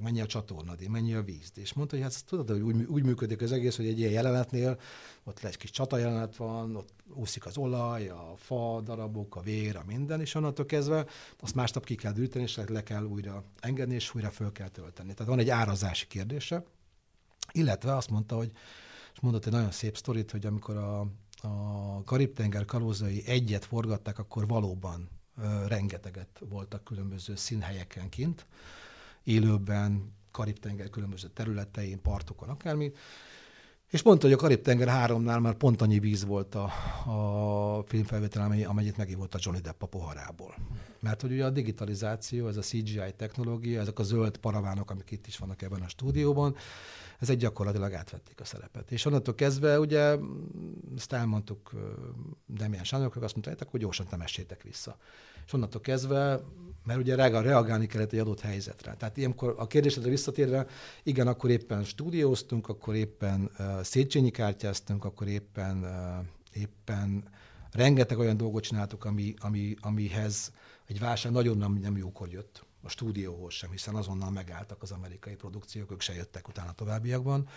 mennyi 0.00 0.20
a 0.20 0.26
csatornadé, 0.26 0.86
mennyi 0.86 1.14
a 1.14 1.22
víz. 1.22 1.52
És 1.54 1.72
mondta, 1.72 1.96
hogy 1.96 2.04
hát 2.04 2.24
tudod, 2.24 2.48
hogy 2.48 2.60
úgy, 2.60 2.84
úgy 2.84 3.02
működik 3.02 3.42
az 3.42 3.52
egész, 3.52 3.76
hogy 3.76 3.86
egy 3.86 3.98
ilyen 3.98 4.12
jelenetnél 4.12 4.80
ott 5.24 5.44
egy 5.44 5.56
kis 5.56 5.70
csata 5.70 5.96
jelenet 5.96 6.36
van, 6.36 6.76
ott 6.76 6.88
úszik 7.14 7.46
az 7.46 7.56
olaj, 7.56 8.08
a 8.08 8.34
fa 8.36 8.80
darabok, 8.80 9.36
a 9.36 9.40
vér, 9.40 9.76
a 9.76 9.84
minden, 9.86 10.20
és 10.20 10.34
onnantól 10.34 10.66
kezdve 10.66 11.06
azt 11.40 11.54
másnap 11.54 11.84
ki 11.84 11.94
kell 11.94 12.12
dűteni, 12.12 12.44
és 12.44 12.60
le 12.66 12.82
kell 12.82 13.04
újra 13.04 13.44
engedni, 13.60 13.94
és 13.94 14.14
újra 14.14 14.30
föl 14.30 14.52
kell 14.52 14.68
tölteni. 14.68 15.14
Tehát 15.14 15.30
van 15.30 15.40
egy 15.40 15.50
árazási 15.50 16.06
kérdése, 16.06 16.64
illetve 17.52 17.96
azt 17.96 18.10
mondta, 18.10 18.36
hogy, 18.36 18.52
és 19.14 19.20
mondott 19.20 19.46
egy 19.46 19.52
nagyon 19.52 19.70
szép 19.70 19.96
sztorit, 19.96 20.30
hogy 20.30 20.46
amikor 20.46 20.76
a, 20.76 21.06
a 21.42 22.02
Karib-tenger 22.04 22.64
kalózai 22.64 23.22
egyet 23.26 23.64
forgatták, 23.64 24.18
akkor 24.18 24.46
valóban 24.46 25.08
rengeteget 25.66 26.42
voltak 26.48 26.84
különböző 26.84 27.36
színhelyeken 27.36 28.08
kint, 28.08 28.46
élőben, 29.22 30.12
Karib-tenger 30.30 30.90
különböző 30.90 31.28
területein, 31.28 32.02
partokon, 32.02 32.48
akármi. 32.48 32.92
És 33.90 34.02
mondta, 34.02 34.26
hogy 34.26 34.36
a 34.36 34.38
Karib-tenger 34.38 34.88
háromnál 34.88 35.40
már 35.40 35.54
pont 35.54 35.82
annyi 35.82 35.98
víz 35.98 36.24
volt 36.24 36.54
a, 36.54 36.64
a 37.10 37.82
filmfelvétel, 37.86 38.64
amennyit 38.66 38.96
megívott 38.96 39.34
a 39.34 39.38
Johnny 39.40 39.60
Depp 39.60 39.82
a 39.82 39.86
poharából. 39.86 40.54
Mert 41.00 41.20
hogy 41.20 41.32
ugye 41.32 41.44
a 41.44 41.50
digitalizáció, 41.50 42.48
ez 42.48 42.56
a 42.56 42.60
CGI 42.60 43.12
technológia, 43.16 43.80
ezek 43.80 43.98
a 43.98 44.02
zöld 44.02 44.36
paravánok, 44.36 44.90
amik 44.90 45.10
itt 45.10 45.26
is 45.26 45.38
vannak 45.38 45.62
ebben 45.62 45.82
a 45.82 45.88
stúdióban, 45.88 46.56
ezek 47.20 47.36
gyakorlatilag 47.36 47.92
átvették 47.92 48.40
a 48.40 48.44
szerepet. 48.44 48.92
És 48.92 49.04
onnantól 49.04 49.34
kezdve 49.34 49.78
ugye 49.80 50.16
ezt 50.96 51.12
elmondtuk 51.12 51.70
Demián 52.46 52.84
Sándornak, 52.84 53.22
azt 53.22 53.34
mondta, 53.34 53.64
hogy 53.70 53.80
gyorsan 53.80 54.06
temessétek 54.06 54.62
vissza. 54.62 54.96
És 55.46 55.52
onnantól 55.52 55.80
kezdve, 55.80 56.40
mert 56.84 56.98
ugye 56.98 57.14
reagálni 57.14 57.86
kellett 57.86 58.12
egy 58.12 58.18
adott 58.18 58.40
helyzetre. 58.40 58.94
Tehát 58.94 59.16
ilyenkor 59.16 59.54
a 59.58 59.66
kérdésedre 59.66 60.10
visszatérve, 60.10 60.66
igen, 61.02 61.26
akkor 61.26 61.50
éppen 61.50 61.84
stúdióztunk, 61.84 62.68
akkor 62.68 62.94
éppen 62.94 63.50
uh, 63.58 63.82
Széchenyi 63.82 64.30
kártyáztunk, 64.30 65.04
akkor 65.04 65.28
éppen, 65.28 65.82
uh, 65.82 66.60
éppen 66.62 67.24
rengeteg 67.72 68.18
olyan 68.18 68.36
dolgot 68.36 68.62
csináltuk, 68.62 69.04
ami, 69.04 69.34
ami, 69.38 69.74
amihez 69.80 70.52
egy 70.86 70.98
válság 70.98 71.32
nagyon 71.32 71.56
nem, 71.56 71.72
nem 71.72 71.96
jókor 71.96 72.28
jött 72.28 72.68
a 72.82 72.88
stúdióhoz 72.88 73.52
sem, 73.52 73.70
hiszen 73.70 73.94
azonnal 73.94 74.30
megálltak 74.30 74.82
az 74.82 74.90
amerikai 74.90 75.34
produkciók, 75.34 75.92
ők 75.92 76.00
se 76.00 76.14
jöttek 76.14 76.48
utána 76.48 76.72
továbbiakban, 76.72 77.48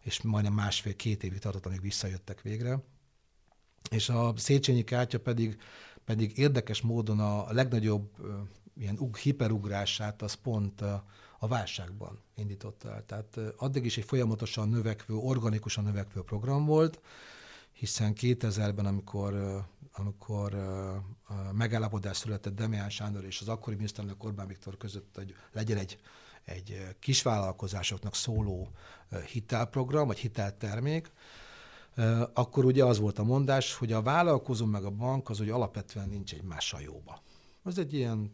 és 0.00 0.22
majdnem 0.22 0.52
másfél-két 0.52 1.24
évig 1.24 1.38
tartott, 1.38 1.66
amíg 1.66 1.80
visszajöttek 1.80 2.42
végre. 2.42 2.82
És 3.90 4.08
a 4.08 4.32
Széchenyi 4.36 4.84
kártya 4.84 5.20
pedig, 5.20 5.60
pedig 6.04 6.38
érdekes 6.38 6.80
módon 6.80 7.20
a 7.20 7.52
legnagyobb 7.52 8.10
ilyen 8.76 8.98
hiperugrását 9.22 10.22
az 10.22 10.34
pont 10.34 10.80
a 11.38 11.48
válságban 11.48 12.18
indította 12.34 12.94
el. 12.94 13.04
Tehát 13.04 13.38
addig 13.56 13.84
is 13.84 13.96
egy 13.96 14.04
folyamatosan 14.04 14.68
növekvő, 14.68 15.14
organikusan 15.14 15.84
növekvő 15.84 16.22
program 16.22 16.64
volt, 16.64 17.00
hiszen 17.76 18.12
2000-ben, 18.20 18.86
amikor, 18.86 19.64
amikor 19.92 20.56
megállapodás 21.52 22.16
született 22.16 22.54
Demián 22.54 22.90
Sándor 22.90 23.24
és 23.24 23.40
az 23.40 23.48
akkori 23.48 23.76
miniszterelnök 23.76 24.24
Orbán 24.24 24.46
Viktor 24.46 24.76
között, 24.76 25.14
hogy 25.14 25.34
legyen 25.52 25.78
egy, 25.78 25.98
egy 26.44 26.96
kisvállalkozásoknak 26.98 28.14
szóló 28.14 28.68
hitelprogram, 29.32 30.06
vagy 30.06 30.18
hiteltermék, 30.18 31.10
akkor 32.32 32.64
ugye 32.64 32.84
az 32.84 32.98
volt 32.98 33.18
a 33.18 33.24
mondás, 33.24 33.74
hogy 33.74 33.92
a 33.92 34.02
vállalkozó 34.02 34.66
meg 34.66 34.84
a 34.84 34.90
bank 34.90 35.28
az, 35.28 35.38
hogy 35.38 35.50
alapvetően 35.50 36.08
nincs 36.08 36.34
egymással 36.34 36.80
jóba. 36.80 37.22
Ez 37.64 37.78
egy 37.78 37.94
ilyen 37.94 38.32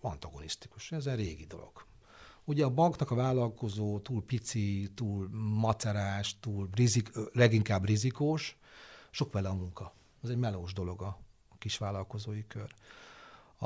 antagonisztikus, 0.00 0.92
ez 0.92 1.06
egy 1.06 1.16
régi 1.16 1.44
dolog. 1.44 1.86
Ugye 2.44 2.64
a 2.64 2.70
banknak 2.70 3.10
a 3.10 3.14
vállalkozó 3.14 3.98
túl 3.98 4.24
pici, 4.24 4.90
túl 4.94 5.28
macerás, 5.60 6.36
túl 6.40 6.68
rizik, 6.74 7.10
leginkább 7.32 7.84
rizikós, 7.84 8.57
sok 9.18 9.32
vele 9.32 9.48
a 9.48 9.54
munka. 9.54 9.92
Ez 10.22 10.30
egy 10.30 10.36
melós 10.36 10.72
dolog 10.72 11.02
a 11.02 11.18
kis 11.58 11.78
vállalkozói 11.78 12.46
kör. 12.46 12.74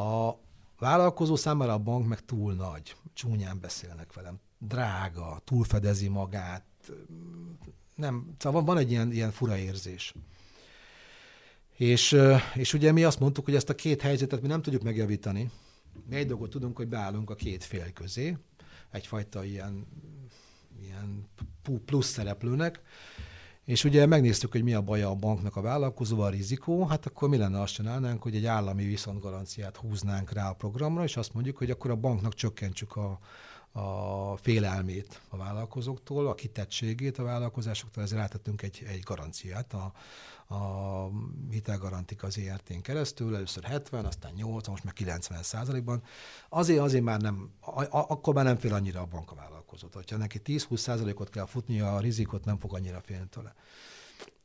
A 0.05 0.37
vállalkozó 0.79 1.37
számára 1.37 1.73
a 1.73 1.79
bank 1.79 2.07
meg 2.07 2.25
túl 2.25 2.55
nagy, 2.55 2.97
csúnyán 3.13 3.61
beszélnek 3.61 4.13
velem, 4.13 4.41
drága, 4.59 5.41
túlfedezi 5.45 6.09
magát, 6.09 6.65
nem, 7.95 8.35
szóval 8.39 8.63
van 8.63 8.79
egy 8.79 8.91
ilyen, 8.91 9.13
ilyen 9.13 9.31
fura 9.31 9.57
érzés. 9.57 10.15
És, 11.77 12.17
és 12.55 12.75
ugye 12.75 12.93
mi 12.93 13.05
azt 13.05 13.21
mondtuk, 13.21 13.45
hogy 13.45 13.55
ezt 13.55 13.69
a 13.69 13.75
két 13.75 14.01
helyzetet 14.03 14.41
mi 14.41 14.49
nem 14.49 14.63
tudjuk 14.63 14.83
megjavítani. 14.83 15.51
Mi 16.09 16.17
egy 16.17 16.27
dolgot 16.27 16.51
tudunk, 16.51 16.77
hogy 16.77 16.89
beállunk 16.89 17.31
a 17.31 17.35
két 17.35 17.65
fél 17.65 17.93
közé, 17.93 18.37
egyfajta 18.91 19.45
ilyen, 19.45 19.87
ilyen 20.81 21.29
plusz 21.85 22.09
szereplőnek, 22.09 22.81
és 23.65 23.85
ugye 23.85 24.07
megnéztük, 24.07 24.53
hogy 24.53 24.63
mi 24.63 24.75
a 24.75 24.83
baja 24.83 25.09
a 25.09 25.15
banknak 25.15 25.57
a 25.57 25.61
vállalkozóval, 25.61 26.27
a 26.27 26.31
rizikó, 26.31 26.85
hát 26.85 27.07
akkor 27.07 27.29
mi 27.29 27.37
lenne 27.37 27.61
azt 27.61 27.75
csinálnánk, 27.75 28.23
hogy 28.23 28.35
egy 28.35 28.47
állami 28.47 28.85
viszontgaranciát 28.85 29.77
húznánk 29.77 30.33
rá 30.33 30.49
a 30.49 30.55
programra, 30.55 31.03
és 31.05 31.17
azt 31.17 31.35
mondjuk, 31.35 31.57
hogy 31.57 31.71
akkor 31.71 31.91
a 31.91 31.97
banknak 31.97 32.35
csökkentsük 32.35 32.97
a, 32.97 33.19
a 33.73 34.37
félelmét 34.37 35.21
a 35.29 35.37
vállalkozóktól, 35.37 36.29
a 36.29 36.35
kitettségét 36.35 37.19
a 37.19 37.23
vállalkozásoktól, 37.23 38.03
ezért 38.03 38.21
rátettünk 38.21 38.63
egy, 38.63 38.85
egy 38.89 39.01
garanciát 39.01 39.73
a, 39.73 39.93
a 40.55 41.11
hitelgarantik 41.51 42.23
az 42.23 42.39
ERT-n 42.39 42.81
keresztül, 42.81 43.35
először 43.35 43.63
70, 43.65 44.05
aztán 44.05 44.33
80, 44.33 44.71
most 44.71 44.85
meg 44.85 44.93
90 44.93 45.43
százalékban. 45.43 46.03
Azért, 46.49 46.81
azért 46.81 47.05
már 47.05 47.21
nem, 47.21 47.51
a, 47.61 47.85
akkor 47.91 48.35
már 48.35 48.45
nem 48.45 48.57
fél 48.57 48.75
annyira 48.75 49.01
a 49.01 49.07
bank 49.07 49.31
a 49.31 49.35
vállalkozót. 49.35 50.11
Ha 50.11 50.17
neki 50.17 50.41
10-20 50.45 50.77
százalékot 50.77 51.31
kell 51.31 51.47
futnia, 51.47 51.95
a 51.95 52.01
rizikot 52.01 52.45
nem 52.45 52.59
fog 52.59 52.75
annyira 52.75 53.01
félni 53.01 53.27
tőle. 53.31 53.55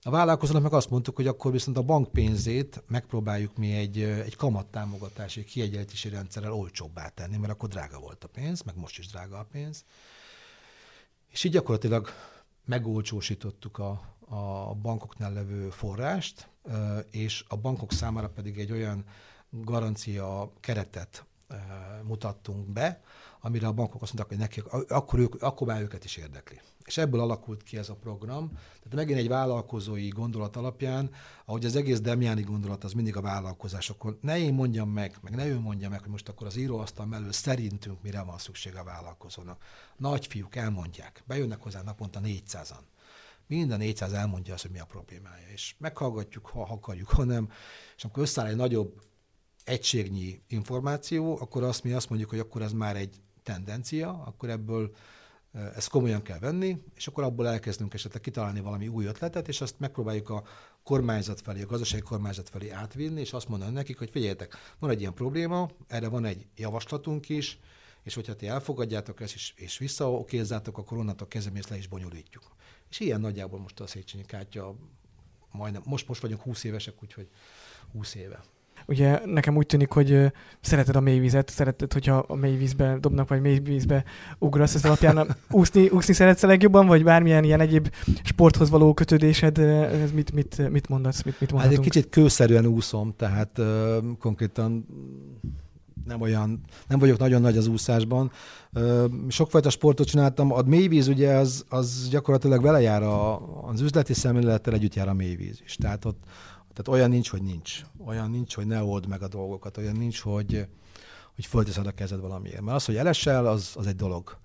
A 0.08 0.10
vállalkozónak 0.10 0.62
meg 0.62 0.74
azt 0.74 0.90
mondtuk, 0.90 1.16
hogy 1.16 1.28
akkor 1.28 1.52
viszont 1.52 1.78
a 1.78 1.82
bank 1.82 2.12
pénzét 2.12 2.84
megpróbáljuk 2.88 3.58
mi 3.58 3.74
egy, 3.74 4.02
egy 4.02 4.36
kamattámogatási 4.36 5.44
kiegyenlítési 5.44 6.10
rendszerrel 6.10 6.54
olcsóbbá 6.54 7.08
tenni, 7.08 7.38
mert 7.38 7.52
akkor 7.52 7.70
drága 7.70 8.00
volt 8.00 8.24
a 8.24 8.28
pénz, 8.28 8.62
meg 8.62 8.78
most 8.78 8.98
is 8.98 9.08
drága 9.08 9.38
a 9.38 9.48
pénz. 9.52 9.84
És 11.30 11.44
így 11.44 11.52
gyakorlatilag 11.52 12.10
megolcsósítottuk 12.66 13.78
a, 13.78 14.02
a 14.28 14.74
bankoknál 14.74 15.34
levő 15.34 15.70
forrást, 15.70 16.50
és 17.12 17.46
a 17.48 17.58
bankok 17.58 17.92
számára 17.92 18.30
pedig 18.30 18.60
egy 18.60 18.72
olyan 18.72 19.06
garancia 19.50 20.52
keretet 20.60 21.26
mutattunk 22.04 22.68
be, 22.68 23.02
amire 23.42 23.68
a 23.68 23.72
bankok 23.72 24.02
azt 24.02 24.14
mondták, 24.14 24.38
hogy 24.38 24.48
nekik, 24.48 24.92
akkor, 24.92 25.20
ők, 25.20 25.42
akkor 25.42 25.68
már 25.68 25.82
őket 25.82 26.04
is 26.04 26.16
érdekli. 26.16 26.62
És 26.86 26.98
ebből 26.98 27.20
alakult 27.20 27.64
ki 27.64 27.78
ez 27.78 27.90
a 27.90 27.96
program. 27.96 28.48
Tehát 28.50 28.94
megint 28.94 29.20
egy 29.20 29.28
vállalkozói 29.28 30.08
gondolat 30.08 30.56
alapján, 30.56 31.10
ahogy 31.46 31.66
az 31.66 31.76
egész 31.76 32.02
Demjáni 32.02 32.42
gondolat 32.42 32.84
az 32.84 32.94
mindig 32.94 33.16
a 33.16 33.22
vállalkozásokon. 33.22 34.18
Ne 34.22 34.38
én 34.40 34.54
mondjam 34.54 34.90
meg, 34.90 35.18
meg 35.22 35.36
ne 35.36 35.48
ő 35.48 35.60
mondja 35.60 35.90
meg, 35.90 36.00
hogy 36.00 36.10
most 36.10 36.30
akkor 36.30 36.48
az 36.48 36.56
íróasztal 36.56 37.06
mellől 37.06 37.32
szerintünk 37.32 38.02
mire 38.02 38.22
van 38.22 38.38
szükség 38.38 38.76
a 38.76 38.84
vállalkozónak. 38.84 39.64
Nagy 39.98 40.28
fiúk 40.28 40.56
elmondják, 40.56 41.24
bejönnek 41.26 41.62
hozzá 41.62 41.82
naponta 41.82 42.20
400-an. 42.24 42.82
Minden 43.48 43.78
400 43.78 44.14
elmondja 44.14 44.54
azt, 44.54 44.62
hogy 44.62 44.72
mi 44.72 44.80
a 44.80 44.86
problémája. 44.86 45.48
És 45.54 45.76
meghallgatjuk, 45.78 46.46
ha 46.46 46.62
akarjuk, 46.62 47.10
ha 47.10 47.24
nem. 47.24 47.50
És 47.96 48.04
amikor 48.04 48.24
összeáll 48.24 48.48
egy 48.48 48.56
nagyobb 48.56 49.02
egységnyi 49.68 50.42
információ, 50.48 51.38
akkor 51.42 51.64
azt 51.64 51.84
mi 51.84 51.92
azt 51.92 52.10
mondjuk, 52.10 52.30
hogy 52.30 52.40
akkor 52.40 52.62
ez 52.62 52.72
már 52.72 52.96
egy 52.96 53.16
tendencia, 53.44 54.24
akkor 54.26 54.50
ebből 54.50 54.96
ezt 55.76 55.90
komolyan 55.90 56.22
kell 56.22 56.40
venni, 56.40 56.78
és 56.96 57.08
akkor 57.08 57.24
abból 57.24 57.48
elkezdünk 57.48 57.94
esetleg 57.94 58.22
kitalálni 58.22 58.60
valami 58.60 58.88
új 58.88 59.06
ötletet, 59.06 59.48
és 59.48 59.62
azt 59.62 59.80
megpróbáljuk 59.80 60.30
a 60.30 60.44
kormányzat 60.84 61.42
felé, 61.42 61.62
a 61.62 61.66
gazdasági 61.66 62.02
kormányzat 62.02 62.50
felé 62.50 62.70
átvinni, 62.70 63.20
és 63.20 63.34
azt 63.34 63.48
mondani 63.48 63.72
nekik, 63.72 63.98
hogy 63.98 64.10
figyeljetek, 64.10 64.56
van 64.80 64.90
egy 64.90 65.00
ilyen 65.00 65.14
probléma, 65.14 65.70
erre 65.88 66.08
van 66.08 66.26
egy 66.26 66.48
javaslatunk 66.56 67.30
is, 67.30 67.60
és 68.04 68.14
hogyha 68.14 68.36
ti 68.36 68.48
elfogadjátok 68.48 69.22
ezt, 69.22 69.34
és, 69.34 69.54
és 69.56 69.78
visszaokézzátok, 69.78 70.78
akkor 70.78 70.98
onnantól 70.98 71.28
ezt 71.54 71.70
le 71.70 71.78
is 71.78 71.88
bonyolítjuk. 71.88 72.56
És 72.90 73.00
ilyen 73.00 73.22
nagyjából 73.22 73.60
most 73.60 73.80
a 73.80 73.88
Széchenyi 73.88 74.26
kártya, 74.26 74.76
majdnem, 75.52 75.82
most, 75.86 76.08
most 76.08 76.22
vagyunk 76.22 76.42
20 76.42 76.64
évesek, 76.64 77.04
úgyhogy 77.04 77.30
20 77.92 78.16
éve. 78.16 78.44
Ugye 78.88 79.22
nekem 79.26 79.56
úgy 79.56 79.66
tűnik, 79.66 79.92
hogy 79.92 80.32
szereted 80.62 80.96
a 80.96 81.00
mélyvizet, 81.00 81.50
szereted, 81.50 81.94
hogyha 81.94 82.16
a 82.28 82.36
mélyvízbe 82.36 82.98
dobnak, 83.00 83.28
vagy 83.28 83.42
mélyvízbe 83.42 84.04
ugrasz, 84.40 84.76
ez 84.76 84.86
alapján 84.86 85.36
úszni, 85.50 85.88
úszni 85.88 86.14
szeretsz 86.14 86.44
a 86.44 86.48
legjobban, 86.48 86.88
vagy 86.88 87.04
bármilyen 87.04 87.44
ilyen 87.44 87.60
egyéb 87.60 87.94
sporthoz 88.24 88.70
való 88.70 88.94
kötődésed, 88.94 89.58
ez 89.58 90.12
mit, 90.12 90.32
mit, 90.32 90.70
mit 90.70 90.90
mondasz, 90.90 91.24
mit, 91.24 91.40
mit 91.40 91.52
mondhatunk? 91.52 91.78
Hát 91.78 91.86
egy 91.86 91.92
kicsit 91.92 92.10
kőszerűen 92.10 92.66
úszom, 92.66 93.14
tehát 93.18 93.58
uh, 93.58 93.98
konkrétan 94.20 94.86
nem 96.08 96.22
olyan, 96.22 96.60
nem 96.88 97.00
vagyok 97.00 97.18
nagyon 97.18 97.42
nagy 97.42 97.58
az 97.58 97.68
úszásban. 97.68 98.32
Sokfajta 99.28 99.70
sportot 99.70 100.08
csináltam. 100.08 100.52
A 100.52 100.62
mélyvíz 100.62 101.08
ugye 101.08 101.34
az, 101.34 101.66
az 101.70 102.08
gyakorlatilag 102.10 102.62
vele 102.62 102.82
jár 102.82 103.04
a, 103.04 103.42
az 103.68 103.82
üzleti 103.82 104.14
szemlélettel 104.14 104.74
együtt 104.74 104.94
jár 104.96 105.08
a 105.08 105.14
mélyvíz 105.14 105.62
is. 105.66 105.76
Tehát 105.76 106.06
ott, 106.06 106.24
tehát 106.78 107.00
olyan 107.00 107.10
nincs, 107.10 107.30
hogy 107.30 107.42
nincs. 107.42 107.82
Olyan 108.06 108.30
nincs, 108.30 108.56
hogy 108.56 108.68
ne 108.68 108.84
old 108.84 109.08
meg 109.08 109.22
a 109.22 109.28
dolgokat. 109.28 109.78
Olyan 109.78 109.96
nincs, 109.96 110.20
hogy, 110.20 110.68
hogy 111.36 111.46
fölteszed 111.46 111.88
a 111.88 111.92
kezed 111.92 112.20
valamiért. 112.20 112.62
Mert 112.62 112.76
az, 112.76 112.86
hogy 112.86 112.96
elesel, 112.96 113.48
az, 113.48 113.72
az 113.76 113.88
egy 113.88 113.96
dolog. 113.96 114.38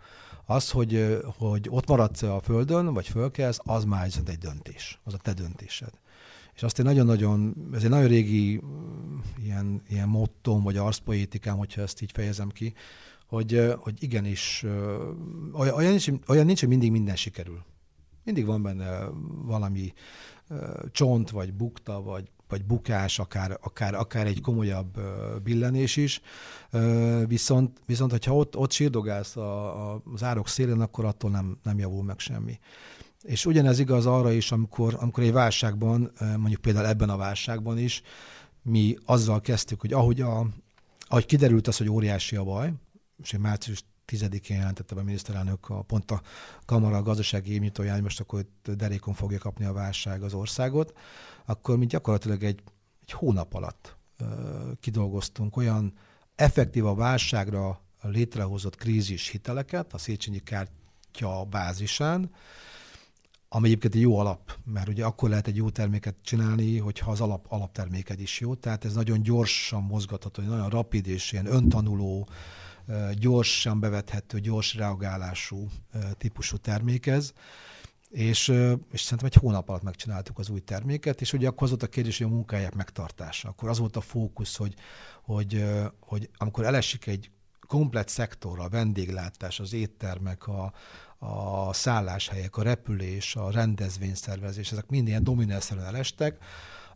Az, 0.47 0.71
hogy, 0.71 1.19
hogy 1.39 1.67
ott 1.71 1.89
maradsz 1.89 2.23
a 2.23 2.41
földön, 2.41 2.95
vagy 2.95 3.09
fölkelsz, 3.09 3.59
az 3.63 3.85
már 3.85 4.09
egy 4.27 4.39
döntés. 4.39 5.01
Az 5.05 5.15
a 5.15 5.17
te 5.17 5.33
döntésed. 5.33 5.91
És 6.55 6.63
azt 6.63 6.79
én 6.79 6.85
nagyon-nagyon, 6.85 7.55
ez 7.73 7.83
egy 7.85 7.91
nagyon 7.91 8.09
régi 8.09 8.61
ilyen, 9.43 9.83
ilyen 9.89 10.09
mottom, 10.09 10.63
vagy 10.63 10.77
arszpoétikám, 10.77 11.57
hogyha 11.57 11.83
ezt 11.83 12.03
így 12.03 12.13
fejezem 12.13 12.49
ki, 12.49 12.75
hogy, 13.27 13.75
hogy 13.79 14.03
igenis, 14.03 14.65
olyan, 15.53 15.75
olyan, 15.75 15.91
nincs, 15.91 16.09
olyan 16.27 16.47
nincs, 16.47 16.61
hogy 16.61 16.69
mindig 16.69 16.91
minden 16.91 17.17
sikerül. 17.17 17.65
Mindig 18.25 18.47
van 18.47 18.63
benne 18.63 19.09
valami 19.45 19.93
csont, 20.93 21.31
vagy 21.31 21.53
bukta, 21.53 22.03
vagy 22.03 22.31
vagy 22.53 22.65
bukás, 22.65 23.19
akár, 23.19 23.59
akár, 23.61 23.95
akár 23.95 24.27
egy 24.27 24.41
komolyabb 24.41 25.01
billenés 25.43 25.97
is. 25.97 26.21
Viszont, 27.27 27.81
viszont 27.87 28.11
hogyha 28.11 28.37
ott, 28.37 28.57
ott 28.57 28.71
sírdogálsz 28.71 29.37
a, 29.37 29.93
a, 29.93 30.03
az 30.13 30.23
árok 30.23 30.49
szélén, 30.49 30.81
akkor 30.81 31.05
attól 31.05 31.31
nem, 31.31 31.59
nem 31.63 31.79
javul 31.79 32.03
meg 32.03 32.19
semmi. 32.19 32.59
És 33.23 33.47
ugyanez 33.47 33.79
igaz 33.79 34.07
arra 34.07 34.33
is, 34.33 34.53
amikor, 34.53 34.97
amikor 35.01 35.23
egy 35.23 35.33
válságban, 35.33 36.13
mondjuk 36.37 36.61
például 36.61 36.87
ebben 36.87 37.11
a 37.11 37.17
válságban 37.17 37.79
is, 37.79 38.03
mi 38.63 38.97
azzal 39.05 39.41
kezdtük, 39.41 39.81
hogy 39.81 39.93
ahogy, 39.93 40.21
a, 40.21 40.47
ahogy 41.01 41.27
kiderült 41.27 41.69
az, 41.69 41.77
hogy 41.77 41.89
óriási 41.89 42.37
a 42.37 42.45
baj, 42.45 42.73
és 43.23 43.37
március 43.41 43.85
10-én 44.13 44.57
jelentette 44.57 44.95
be 44.95 45.01
a 45.01 45.05
miniszterelnök 45.05 45.69
a, 45.69 45.83
pont 45.83 46.11
a 46.11 46.23
Kamara 46.65 46.97
a 46.97 47.03
gazdasági 47.03 47.53
évnyitóján, 47.53 47.95
hogy 47.95 48.03
most 48.03 48.21
akkor 48.21 48.47
derékon 48.63 49.15
fogja 49.15 49.39
kapni 49.39 49.65
a 49.65 49.73
válság 49.73 50.23
az 50.23 50.35
országot, 50.35 50.97
akkor 51.45 51.79
mi 51.79 51.87
gyakorlatilag 51.87 52.43
egy, 52.43 52.63
egy 53.03 53.13
hónap 53.13 53.55
alatt 53.55 53.97
ö, 54.19 54.25
kidolgoztunk 54.81 55.57
olyan 55.57 55.93
effektív 56.35 56.87
a 56.87 56.95
válságra 56.95 57.81
létrehozott 58.03 58.77
krízis 58.77 59.29
hiteleket 59.29 59.93
a 59.93 59.99
Széchenyi 59.99 60.39
kártya 60.39 61.45
bázisán, 61.51 62.31
ami 63.55 63.67
egyébként 63.67 63.95
egy 63.95 64.01
jó 64.01 64.19
alap, 64.19 64.59
mert 64.65 64.89
ugye 64.89 65.05
akkor 65.05 65.29
lehet 65.29 65.47
egy 65.47 65.57
jó 65.57 65.71
terméket 65.71 66.15
csinálni, 66.23 66.79
hogyha 66.79 67.11
az 67.11 67.21
alap, 67.21 67.47
alapterméked 67.49 68.21
is 68.21 68.41
jó, 68.41 68.55
tehát 68.55 68.85
ez 68.85 68.95
nagyon 68.95 69.23
gyorsan 69.23 69.83
mozgatható, 69.83 70.43
nagyon 70.43 70.69
rapid 70.69 71.07
és 71.07 71.33
ilyen 71.33 71.47
öntanuló, 71.47 72.29
gyorsan 73.13 73.81
bevethető, 73.81 74.41
gyors 74.41 74.75
reagálású 74.75 75.69
típusú 76.19 76.57
termék 76.57 77.07
ez. 77.07 77.33
És, 78.11 78.49
és 78.93 79.01
szerintem 79.01 79.27
egy 79.27 79.35
hónap 79.35 79.69
alatt 79.69 79.83
megcsináltuk 79.83 80.39
az 80.39 80.49
új 80.49 80.61
terméket, 80.61 81.21
és 81.21 81.33
ugye 81.33 81.49
akkor 81.49 81.63
az 81.63 81.69
volt 81.69 81.83
a 81.83 81.87
kérdés, 81.87 82.19
hogy 82.19 82.27
a 82.27 82.31
munkáják 82.31 82.75
megtartása. 82.75 83.49
Akkor 83.49 83.69
az 83.69 83.79
volt 83.79 83.97
a 83.97 84.01
fókusz, 84.01 84.57
hogy, 84.57 84.75
hogy, 85.23 85.65
hogy 86.01 86.31
amikor 86.37 86.65
elesik 86.65 87.07
egy 87.07 87.31
komplet 87.67 88.09
szektor, 88.09 88.61
a 88.61 88.69
vendéglátás, 88.69 89.61
az 89.61 89.73
éttermek, 89.73 90.47
a, 90.47 90.73
a 91.19 91.73
szálláshelyek, 91.73 92.57
a 92.57 92.63
repülés, 92.63 93.37
a 93.37 93.51
rendezvényszervezés, 93.51 94.73
ezek 94.73 94.89
mind 94.89 95.09
ilyen 95.09 95.25
dominálszerűen 95.25 95.87
elestek, 95.87 96.39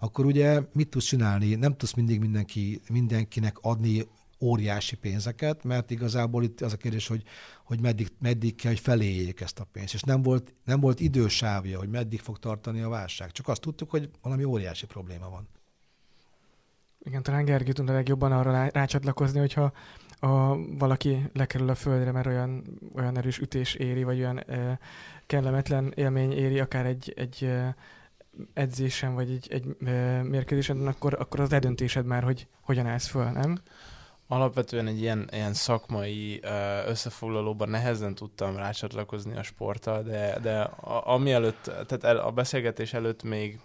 akkor 0.00 0.24
ugye 0.24 0.60
mit 0.72 0.88
tudsz 0.88 1.04
csinálni? 1.04 1.54
Nem 1.54 1.76
tudsz 1.76 1.92
mindig 1.92 2.20
mindenki, 2.20 2.80
mindenkinek 2.88 3.58
adni 3.60 4.08
óriási 4.40 4.96
pénzeket, 4.96 5.64
mert 5.64 5.90
igazából 5.90 6.44
itt 6.44 6.60
az 6.60 6.72
a 6.72 6.76
kérdés, 6.76 7.06
hogy, 7.06 7.22
hogy 7.64 7.80
meddig, 7.80 8.08
meddig 8.18 8.54
kell, 8.54 8.70
hogy 8.70 8.80
feléjék 8.80 9.40
ezt 9.40 9.60
a 9.60 9.64
pénzt. 9.72 9.94
És 9.94 10.02
nem 10.02 10.22
volt, 10.22 10.54
nem 10.64 10.80
volt 10.80 11.00
idősávja, 11.00 11.78
hogy 11.78 11.88
meddig 11.88 12.20
fog 12.20 12.38
tartani 12.38 12.80
a 12.80 12.88
válság. 12.88 13.30
Csak 13.30 13.48
azt 13.48 13.60
tudtuk, 13.60 13.90
hogy 13.90 14.10
valami 14.22 14.44
óriási 14.44 14.86
probléma 14.86 15.30
van. 15.30 15.48
Igen, 17.06 17.22
talán 17.22 17.44
Gergő 17.44 17.72
tudna 17.72 17.92
legjobban 17.92 18.32
arra 18.32 18.68
rácsatlakozni, 18.72 19.38
hogyha 19.38 19.72
a, 20.20 20.56
valaki 20.78 21.30
lekerül 21.32 21.68
a 21.68 21.74
földre, 21.74 22.12
mert 22.12 22.26
olyan, 22.26 22.64
olyan 22.94 23.18
erős 23.18 23.38
ütés 23.38 23.74
éri, 23.74 24.02
vagy 24.02 24.18
olyan 24.18 24.38
e, 24.38 24.78
kellemetlen 25.26 25.92
élmény 25.96 26.32
éri, 26.32 26.60
akár 26.60 26.86
egy, 26.86 27.12
egy 27.16 27.44
e, 27.44 27.76
edzésen, 28.52 29.14
vagy 29.14 29.30
egy, 29.30 29.46
egy 29.50 29.88
e, 29.88 30.22
mérkőzésen, 30.22 30.86
akkor, 30.86 31.16
akkor 31.18 31.40
az 31.40 31.52
eldöntésed 31.52 32.06
már, 32.06 32.22
hogy 32.22 32.46
hogyan 32.60 32.86
állsz 32.86 33.06
föl, 33.06 33.30
nem? 33.30 33.58
Alapvetően 34.28 34.86
egy 34.86 35.00
ilyen, 35.00 35.28
ilyen 35.32 35.54
szakmai 35.54 36.40
összefoglalóban 36.86 37.68
nehezen 37.68 38.14
tudtam 38.14 38.56
rácsatlakozni 38.56 39.36
a 39.36 39.42
sporttal, 39.42 40.02
de, 40.02 40.38
de 40.42 40.60
a, 40.60 41.12
ami 41.12 41.32
előtt, 41.32 41.62
tehát 41.62 42.04
el, 42.04 42.16
a 42.16 42.30
beszélgetés 42.30 42.92
előtt 42.92 43.22
még, 43.22 43.60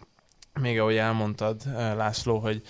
még 0.59 0.79
ahogy 0.79 0.95
elmondtad, 0.95 1.61
László, 1.75 2.39
hogy 2.39 2.61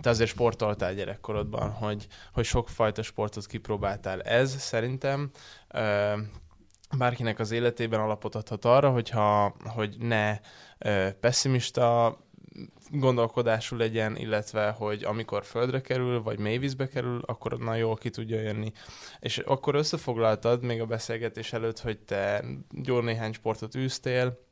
te 0.00 0.10
azért 0.10 0.30
sportoltál 0.30 0.94
gyerekkorodban, 0.94 1.70
hogy, 1.70 2.06
hogy 2.32 2.44
sokfajta 2.44 3.02
sportot 3.02 3.46
kipróbáltál. 3.46 4.22
Ez 4.22 4.60
szerintem 4.60 5.30
bárkinek 6.98 7.38
az 7.38 7.50
életében 7.50 8.00
alapot 8.00 8.34
adhat 8.34 8.64
arra, 8.64 8.90
hogyha, 8.90 9.54
hogy 9.64 9.96
ne 9.98 10.38
pessimista 11.20 12.16
gondolkodású 12.98 13.76
legyen, 13.76 14.16
illetve 14.16 14.70
hogy 14.70 15.04
amikor 15.04 15.44
földre 15.44 15.80
kerül, 15.80 16.22
vagy 16.22 16.38
mélyvízbe 16.38 16.88
kerül, 16.88 17.20
akkor 17.26 17.54
onnan 17.54 17.76
jól 17.76 17.96
ki 17.96 18.10
tudja 18.10 18.40
jönni. 18.40 18.72
És 19.20 19.38
akkor 19.38 19.74
összefoglaltad 19.74 20.62
még 20.62 20.80
a 20.80 20.86
beszélgetés 20.86 21.52
előtt, 21.52 21.80
hogy 21.80 21.98
te 21.98 22.44
jó 22.82 23.00
néhány 23.00 23.32
sportot 23.32 23.74
űztél, 23.74 24.43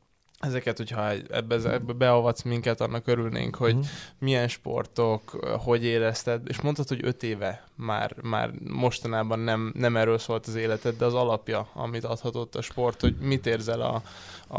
ezeket, 0.42 0.76
hogyha 0.76 1.11
ebbe, 1.11 1.55
ebbe 1.55 1.92
beavatsz 1.92 2.42
minket, 2.42 2.81
annak 2.81 3.07
örülnénk, 3.07 3.57
hogy 3.57 3.74
uh-huh. 3.74 3.88
milyen 4.18 4.48
sportok, 4.48 5.31
hogy 5.64 5.85
érezted, 5.85 6.42
és 6.48 6.61
mondtad, 6.61 6.88
hogy 6.88 7.00
öt 7.02 7.22
éve 7.22 7.64
már, 7.74 8.14
már 8.22 8.50
mostanában 8.68 9.38
nem, 9.38 9.72
nem 9.76 9.96
erről 9.96 10.18
szólt 10.18 10.46
az 10.46 10.55
életed, 10.55 10.96
de 10.96 11.05
az 11.05 11.14
alapja, 11.14 11.68
amit 11.74 12.05
adhatott 12.05 12.55
a 12.55 12.62
sport, 12.62 13.00
hogy 13.00 13.16
mit 13.20 13.46
érzel 13.46 13.81
a, 13.81 14.02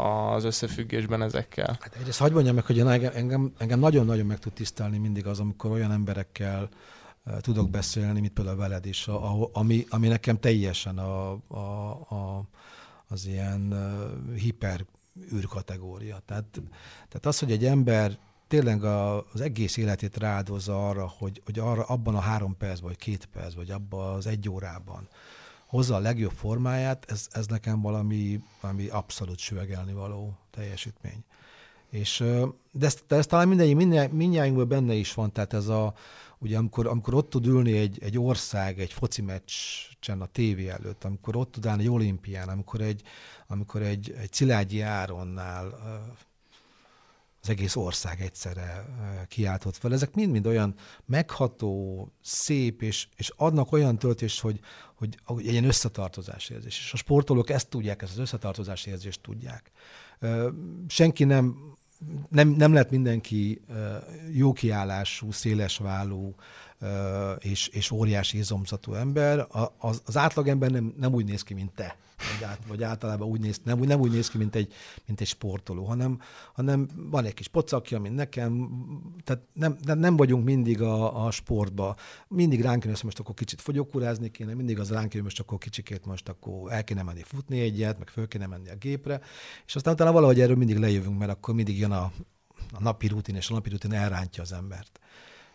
az 0.00 0.44
összefüggésben 0.44 1.22
ezekkel? 1.22 1.78
Hát 1.80 1.96
egyrészt 1.98 2.18
hagyd 2.18 2.34
mondjam 2.34 2.54
meg, 2.54 2.64
hogy 2.64 2.78
engem, 2.78 3.52
engem 3.58 3.78
nagyon-nagyon 3.78 4.26
meg 4.26 4.38
tud 4.38 4.52
tisztelni 4.52 4.98
mindig 4.98 5.26
az, 5.26 5.40
amikor 5.40 5.70
olyan 5.70 5.92
emberekkel 5.92 6.68
tudok 7.40 7.70
beszélni, 7.70 8.20
mint 8.20 8.32
például 8.32 8.56
veled 8.56 8.86
is, 8.86 9.08
a, 9.08 9.42
a, 9.42 9.50
ami, 9.52 9.86
ami 9.88 10.08
nekem 10.08 10.38
teljesen 10.40 10.98
a, 10.98 11.30
a, 11.48 11.90
a, 12.08 12.44
az 13.08 13.26
ilyen 13.26 13.72
uh, 13.72 14.34
hiper 14.36 14.84
űrkategória. 15.32 16.18
Tehát, 16.26 16.44
tehát 17.08 17.26
az, 17.26 17.38
hogy 17.38 17.52
egy 17.52 17.64
ember 17.64 18.18
tényleg 18.48 18.84
a, 18.84 19.16
az 19.32 19.40
egész 19.40 19.76
életét 19.76 20.16
ráldozza 20.16 20.88
arra, 20.88 21.08
hogy, 21.18 21.42
hogy 21.44 21.58
arra, 21.58 21.82
abban 21.82 22.14
a 22.14 22.20
három 22.20 22.56
percben, 22.56 22.88
vagy 22.88 22.98
két 22.98 23.28
percben, 23.32 23.64
vagy 23.64 23.70
abban 23.70 24.14
az 24.14 24.26
egy 24.26 24.48
órában 24.48 25.08
hozza 25.66 25.94
a 25.94 25.98
legjobb 25.98 26.32
formáját, 26.32 27.04
ez, 27.10 27.28
ez 27.30 27.46
nekem 27.46 27.80
valami, 27.80 28.40
valami 28.60 28.86
abszolút 28.86 29.38
süvegelni 29.38 29.92
való 29.92 30.38
teljesítmény. 30.50 31.24
És, 31.90 32.24
de 32.70 32.86
ezt, 32.86 33.04
de 33.08 33.16
ezt 33.16 33.28
talán 33.28 33.48
minden, 33.48 33.76
minden, 33.76 34.10
mindjárt 34.10 34.66
benne 34.66 34.94
is 34.94 35.14
van, 35.14 35.32
tehát 35.32 35.52
ez 35.52 35.68
a, 35.68 35.94
ugye 36.44 36.56
amikor, 36.56 36.86
amikor 36.86 37.14
ott 37.14 37.30
tud 37.30 37.46
ülni 37.46 37.78
egy, 37.78 37.98
egy 38.02 38.18
ország 38.18 38.80
egy 38.80 38.92
foci 38.92 39.22
meccsen 39.22 40.20
a 40.20 40.26
tévé 40.26 40.68
előtt, 40.68 41.04
amikor 41.04 41.36
ott 41.36 41.52
tud 41.52 41.66
állni 41.66 41.82
egy 41.82 41.90
olimpián, 41.90 42.48
amikor 42.48 42.80
egy, 42.80 43.02
amikor 43.46 43.82
egy, 43.82 44.14
egy 44.18 44.32
Szilágyi 44.32 44.80
Áronnál 44.80 45.66
az 47.42 47.50
egész 47.50 47.76
ország 47.76 48.20
egyszerre 48.20 48.86
kiáltott 49.28 49.76
fel. 49.76 49.92
Ezek 49.92 50.14
mind-mind 50.14 50.46
olyan 50.46 50.74
megható, 51.04 52.08
szép, 52.22 52.82
és, 52.82 53.08
és 53.16 53.32
adnak 53.36 53.72
olyan 53.72 53.98
töltést, 53.98 54.40
hogy, 54.40 54.60
hogy, 54.94 55.18
hogy 55.24 55.46
egy 55.46 55.52
ilyen 55.52 55.64
összetartozás 55.64 56.48
érzés. 56.48 56.78
És 56.78 56.92
a 56.92 56.96
sportolók 56.96 57.50
ezt 57.50 57.68
tudják, 57.68 58.02
ezt 58.02 58.12
az 58.12 58.18
összetartozás 58.18 58.86
érzést 58.86 59.20
tudják. 59.20 59.70
Senki 60.86 61.24
nem 61.24 61.56
nem, 62.28 62.48
nem 62.48 62.72
lehet 62.72 62.90
mindenki 62.90 63.60
jó 64.32 64.52
kiállású, 64.52 65.32
szélesvállú 65.32 66.34
és, 67.38 67.68
és 67.68 67.90
óriási 67.90 68.38
izomzatú 68.38 68.94
ember. 68.94 69.46
Az, 69.78 70.02
az 70.04 70.16
átlagember 70.16 70.70
nem, 70.70 70.94
nem 70.98 71.14
úgy 71.14 71.24
néz 71.24 71.42
ki, 71.42 71.54
mint 71.54 71.70
te 71.74 71.96
vagy, 72.16 72.48
át, 72.48 72.58
vagy 72.66 72.82
általában 72.82 73.28
úgy 73.28 73.40
néz, 73.40 73.60
nem, 73.64 73.78
nem 73.78 74.00
úgy 74.00 74.10
néz 74.10 74.28
ki, 74.28 74.38
mint 74.38 74.54
egy, 74.54 74.72
mint 75.06 75.20
egy 75.20 75.26
sportoló, 75.26 75.84
hanem, 75.84 76.20
hanem 76.52 76.88
van 76.96 77.24
egy 77.24 77.34
kis 77.34 77.48
pocakja, 77.48 77.98
mint 77.98 78.14
nekem, 78.14 78.70
tehát 79.24 79.42
nem, 79.52 79.76
nem 79.84 80.16
vagyunk 80.16 80.44
mindig 80.44 80.82
a, 80.82 81.24
a 81.24 81.30
sportba. 81.30 81.96
Mindig 82.28 82.60
ránk 82.60 82.84
jön, 82.84 82.96
most 83.02 83.18
akkor 83.18 83.34
kicsit 83.34 83.60
fogyókúrázni 83.60 84.30
kéne, 84.30 84.54
mindig 84.54 84.78
az 84.78 84.90
ránk 84.90 85.14
jön, 85.14 85.22
most 85.22 85.40
akkor 85.40 85.58
kicsikét 85.58 86.04
most 86.04 86.28
akkor 86.28 86.72
el 86.72 86.84
kéne 86.84 87.02
menni 87.02 87.22
futni 87.22 87.60
egyet, 87.60 87.98
meg 87.98 88.08
föl 88.08 88.28
kéne 88.28 88.46
menni 88.46 88.70
a 88.70 88.76
gépre, 88.76 89.20
és 89.66 89.74
aztán 89.74 89.94
utána 89.94 90.12
valahogy 90.12 90.40
erről 90.40 90.56
mindig 90.56 90.78
lejövünk, 90.78 91.18
mert 91.18 91.30
akkor 91.30 91.54
mindig 91.54 91.78
jön 91.78 91.92
a, 91.92 92.12
a 92.72 92.82
napi 92.82 93.06
rutin, 93.06 93.36
és 93.36 93.50
a 93.50 93.54
napi 93.54 93.70
rutin 93.70 93.92
elrántja 93.92 94.42
az 94.42 94.52
embert. 94.52 94.98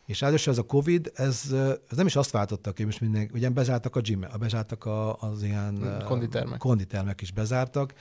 És 0.10 0.22
ráadásul 0.22 0.54
ez 0.54 0.60
a 0.60 0.64
Covid, 0.64 1.12
ez, 1.16 1.56
ez 1.90 1.98
nem 1.98 2.06
is 2.06 2.16
azt 2.16 2.32
váltotta 2.32 2.72
ki, 2.72 2.84
most 2.84 3.02
minden, 3.02 3.30
ugye 3.34 3.50
bezártak 3.50 3.96
a 3.96 4.02
gym, 4.02 4.26
bezártak 4.40 4.86
a, 4.86 5.16
az 5.16 5.44
ilyen 5.44 6.04
konditermek. 6.06 6.60
konditermek 6.60 7.22
is 7.22 7.32
bezártak, 7.32 7.94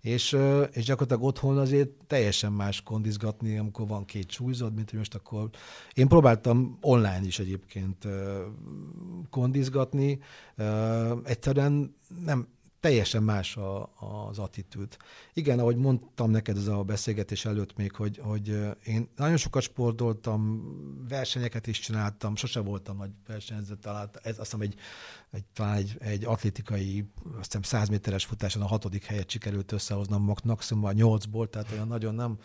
és, 0.00 0.36
és 0.72 0.84
gyakorlatilag 0.84 1.22
otthon 1.22 1.58
azért 1.58 1.88
teljesen 2.06 2.52
más 2.52 2.82
kondizgatni, 2.82 3.58
amikor 3.58 3.86
van 3.86 4.04
két 4.04 4.30
súlyzod, 4.30 4.74
mint 4.74 4.90
hogy 4.90 4.98
most 4.98 5.14
akkor... 5.14 5.50
Én 5.94 6.08
próbáltam 6.08 6.78
online 6.80 7.22
is 7.24 7.38
egyébként 7.38 8.06
kondizgatni, 9.30 10.18
egyszerűen 11.24 11.96
nem, 12.24 12.48
teljesen 12.80 13.22
más 13.22 13.56
a, 13.56 13.90
az 14.28 14.38
attitűd. 14.38 14.96
Igen, 15.32 15.58
ahogy 15.58 15.76
mondtam 15.76 16.30
neked 16.30 16.56
ez 16.56 16.66
a 16.66 16.82
beszélgetés 16.82 17.44
előtt 17.44 17.76
még, 17.76 17.94
hogy, 17.94 18.20
hogy 18.22 18.48
én 18.84 19.08
nagyon 19.16 19.36
sokat 19.36 19.62
sportoltam, 19.62 20.62
versenyeket 21.08 21.66
is 21.66 21.78
csináltam, 21.78 22.36
sose 22.36 22.60
voltam 22.60 22.96
nagy 22.96 23.10
versenyző, 23.26 23.76
talán 23.76 24.10
ez 24.22 24.38
azt 24.38 24.50
hiszem 24.50 24.60
egy, 24.60 24.74
egy, 25.30 25.44
talán 25.52 25.76
egy, 25.76 25.96
egy 25.98 26.24
atlétikai, 26.24 27.10
azt 27.38 27.44
hiszem 27.44 27.62
100 27.62 27.88
méteres 27.88 28.24
futáson 28.24 28.62
a 28.62 28.66
hatodik 28.66 29.04
helyet 29.04 29.30
sikerült 29.30 29.72
összehoznom 29.72 30.34
maximum 30.44 30.84
a 30.84 30.92
nyolcból, 30.92 31.48
tehát 31.48 31.72
olyan 31.72 31.86
nagyon 31.86 32.14
nem, 32.14 32.38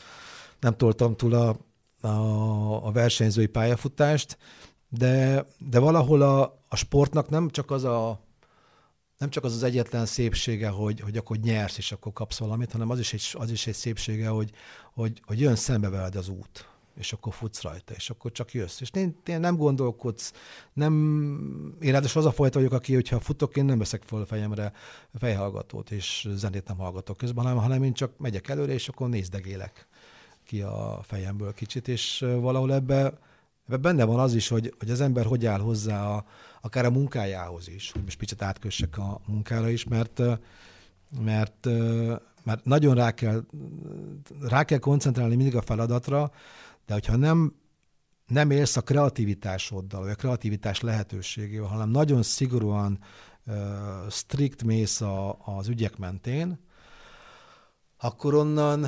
nem 0.59 0.77
toltam 0.77 1.15
túl 1.15 1.33
a, 1.33 1.57
a, 2.07 2.87
a 2.87 2.91
versenyzői 2.91 3.47
pályafutást, 3.47 4.37
de, 4.89 5.45
de 5.57 5.79
valahol 5.79 6.21
a, 6.21 6.41
a 6.67 6.75
sportnak 6.75 7.29
nem 7.29 7.49
csak 7.49 7.71
az 7.71 7.83
a 7.83 8.21
nem 9.23 9.31
csak 9.31 9.43
az 9.43 9.53
az 9.53 9.63
egyetlen 9.63 10.05
szépsége, 10.05 10.69
hogy, 10.69 10.99
hogy 10.99 11.17
akkor 11.17 11.37
nyersz, 11.37 11.77
és 11.77 11.91
akkor 11.91 12.13
kapsz 12.13 12.37
valamit, 12.37 12.71
hanem 12.71 12.89
az 12.89 12.99
is 12.99 13.13
egy, 13.13 13.29
az 13.33 13.51
is 13.51 13.67
egy 13.67 13.73
szépsége, 13.73 14.27
hogy, 14.27 14.51
hogy, 14.93 15.21
hogy 15.25 15.39
jön 15.39 15.55
szembe 15.55 15.89
veled 15.89 16.15
az 16.15 16.27
út, 16.27 16.69
és 16.97 17.13
akkor 17.13 17.33
futsz 17.33 17.61
rajta, 17.61 17.93
és 17.93 18.09
akkor 18.09 18.31
csak 18.31 18.53
jössz. 18.53 18.81
És 18.81 18.89
én, 18.93 19.15
nem 19.25 19.55
gondolkodsz, 19.55 20.33
nem... 20.73 20.93
Én 21.81 21.91
ráadásul 21.91 22.21
az 22.21 22.27
a 22.27 22.31
fajta 22.31 22.57
vagyok, 22.57 22.73
aki, 22.73 22.93
hogyha 22.93 23.19
futok, 23.19 23.57
én 23.57 23.65
nem 23.65 23.77
veszek 23.77 24.03
fel 24.05 24.21
a 24.21 24.25
fejemre 24.25 24.73
fejhallgatót, 25.13 25.91
és 25.91 26.27
zenét 26.35 26.67
nem 26.67 26.77
hallgatok 26.77 27.17
közben, 27.17 27.43
hanem, 27.43 27.59
hanem 27.59 27.83
én 27.83 27.93
csak 27.93 28.17
megyek 28.17 28.49
előre, 28.49 28.73
és 28.73 28.87
akkor 28.87 29.09
nézdegélek 29.09 29.87
ki 30.45 30.61
a 30.61 30.99
fejemből 31.03 31.53
kicsit, 31.53 31.87
és 31.87 32.25
valahol 32.39 32.73
ebbe, 32.73 33.13
ebbe 33.67 33.77
benne 33.77 34.03
van 34.03 34.19
az 34.19 34.33
is, 34.33 34.47
hogy, 34.47 34.73
hogy 34.79 34.89
az 34.89 35.01
ember 35.01 35.25
hogy 35.25 35.45
áll 35.45 35.59
hozzá 35.59 36.09
a, 36.09 36.25
akár 36.65 36.85
a 36.85 36.91
munkájához 36.91 37.67
is, 37.67 37.91
hogy 37.91 38.03
most 38.03 38.17
picit 38.17 38.41
átkössek 38.41 38.97
a 38.97 39.21
munkára 39.25 39.69
is, 39.69 39.83
mert, 39.83 40.21
mert, 41.19 41.67
mert 42.43 42.65
nagyon 42.65 42.95
rá 42.95 43.11
kell, 43.11 43.43
rá 44.41 44.63
kell 44.63 44.77
koncentrálni 44.77 45.35
mindig 45.35 45.55
a 45.55 45.61
feladatra, 45.61 46.31
de 46.85 46.93
hogyha 46.93 47.15
nem, 47.15 47.55
nem 48.27 48.51
élsz 48.51 48.77
a 48.77 48.81
kreativitásoddal, 48.81 50.01
vagy 50.01 50.11
a 50.11 50.15
kreativitás 50.15 50.81
lehetőségével, 50.81 51.67
hanem 51.67 51.89
nagyon 51.89 52.23
szigorúan 52.23 52.99
uh, 53.45 53.55
strikt 54.09 54.63
mész 54.63 55.01
a, 55.01 55.37
az 55.45 55.67
ügyek 55.67 55.97
mentén, 55.97 56.59
akkor 57.97 58.33
onnan, 58.33 58.87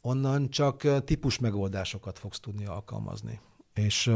onnan 0.00 0.50
csak 0.50 1.04
típus 1.04 1.38
megoldásokat 1.38 2.18
fogsz 2.18 2.40
tudni 2.40 2.66
alkalmazni. 2.66 3.40
És 3.74 4.10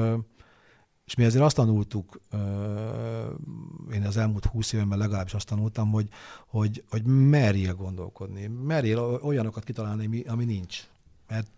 és 1.06 1.14
mi 1.14 1.24
azért 1.24 1.44
azt 1.44 1.56
tanultuk, 1.56 2.20
én 3.92 4.02
az 4.06 4.16
elmúlt 4.16 4.44
húsz 4.44 4.72
évemben 4.72 4.98
legalábbis 4.98 5.34
azt 5.34 5.46
tanultam, 5.46 5.90
hogy, 5.90 6.08
hogy, 6.46 6.84
hogy 6.90 7.04
merjél 7.04 7.74
gondolkodni, 7.74 8.46
merjél 8.46 8.98
olyanokat 8.98 9.64
kitalálni, 9.64 10.24
ami 10.26 10.44
nincs. 10.44 10.84
Mert 11.28 11.48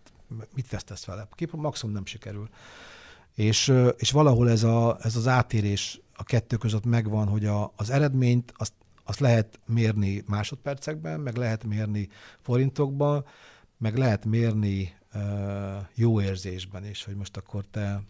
mit 0.55 0.69
vesztesz 0.69 1.05
vele? 1.05 1.27
Kép 1.31 1.51
maximum 1.53 1.93
nem 1.93 2.05
sikerül. 2.05 2.49
És, 3.35 3.73
és 3.97 4.11
valahol 4.11 4.49
ez, 4.49 4.63
a, 4.63 4.97
ez 5.01 5.15
az 5.15 5.27
átérés 5.27 6.01
a 6.15 6.23
kettő 6.23 6.57
között 6.57 6.85
megvan, 6.85 7.27
hogy 7.27 7.45
a, 7.45 7.73
az 7.75 7.89
eredményt 7.89 8.53
azt, 8.57 8.73
azt 9.03 9.19
lehet 9.19 9.59
mérni 9.65 10.23
másodpercekben, 10.27 11.19
meg 11.19 11.35
lehet 11.35 11.63
mérni 11.63 12.09
forintokban, 12.41 13.25
meg 13.77 13.97
lehet 13.97 14.25
mérni 14.25 14.93
uh, 15.13 15.21
jó 15.95 16.21
érzésben 16.21 16.85
is, 16.85 17.03
hogy 17.03 17.15
most 17.15 17.37
akkor 17.37 17.65
te 17.71 18.01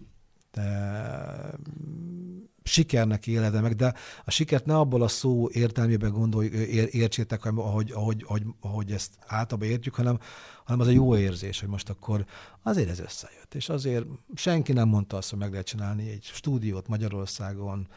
sikernek 2.63 3.27
éled 3.27 3.61
meg, 3.61 3.75
de 3.75 3.93
a 4.25 4.31
sikert 4.31 4.65
ne 4.65 4.77
abból 4.77 5.01
a 5.01 5.07
szó 5.07 5.49
értelmében 5.51 6.11
gondolj, 6.11 6.47
ér, 6.47 6.87
értsétek, 6.91 7.45
ahogy, 7.45 7.91
ahogy, 7.91 8.23
ahogy, 8.27 8.43
ahogy 8.59 8.91
ezt 8.91 9.13
általában 9.27 9.69
értjük, 9.69 9.95
hanem, 9.95 10.19
hanem 10.63 10.79
az 10.79 10.87
a 10.87 10.91
jó 10.91 11.17
érzés, 11.17 11.59
hogy 11.59 11.69
most 11.69 11.89
akkor 11.89 12.25
azért 12.61 12.89
ez 12.89 12.99
összejött. 12.99 13.53
És 13.53 13.69
azért 13.69 14.05
senki 14.35 14.73
nem 14.73 14.87
mondta 14.87 15.17
azt, 15.17 15.29
hogy 15.29 15.39
meg 15.39 15.51
lehet 15.51 15.65
csinálni 15.65 16.09
egy 16.09 16.23
stúdiót 16.23 16.87
Magyarországon, 16.87 17.87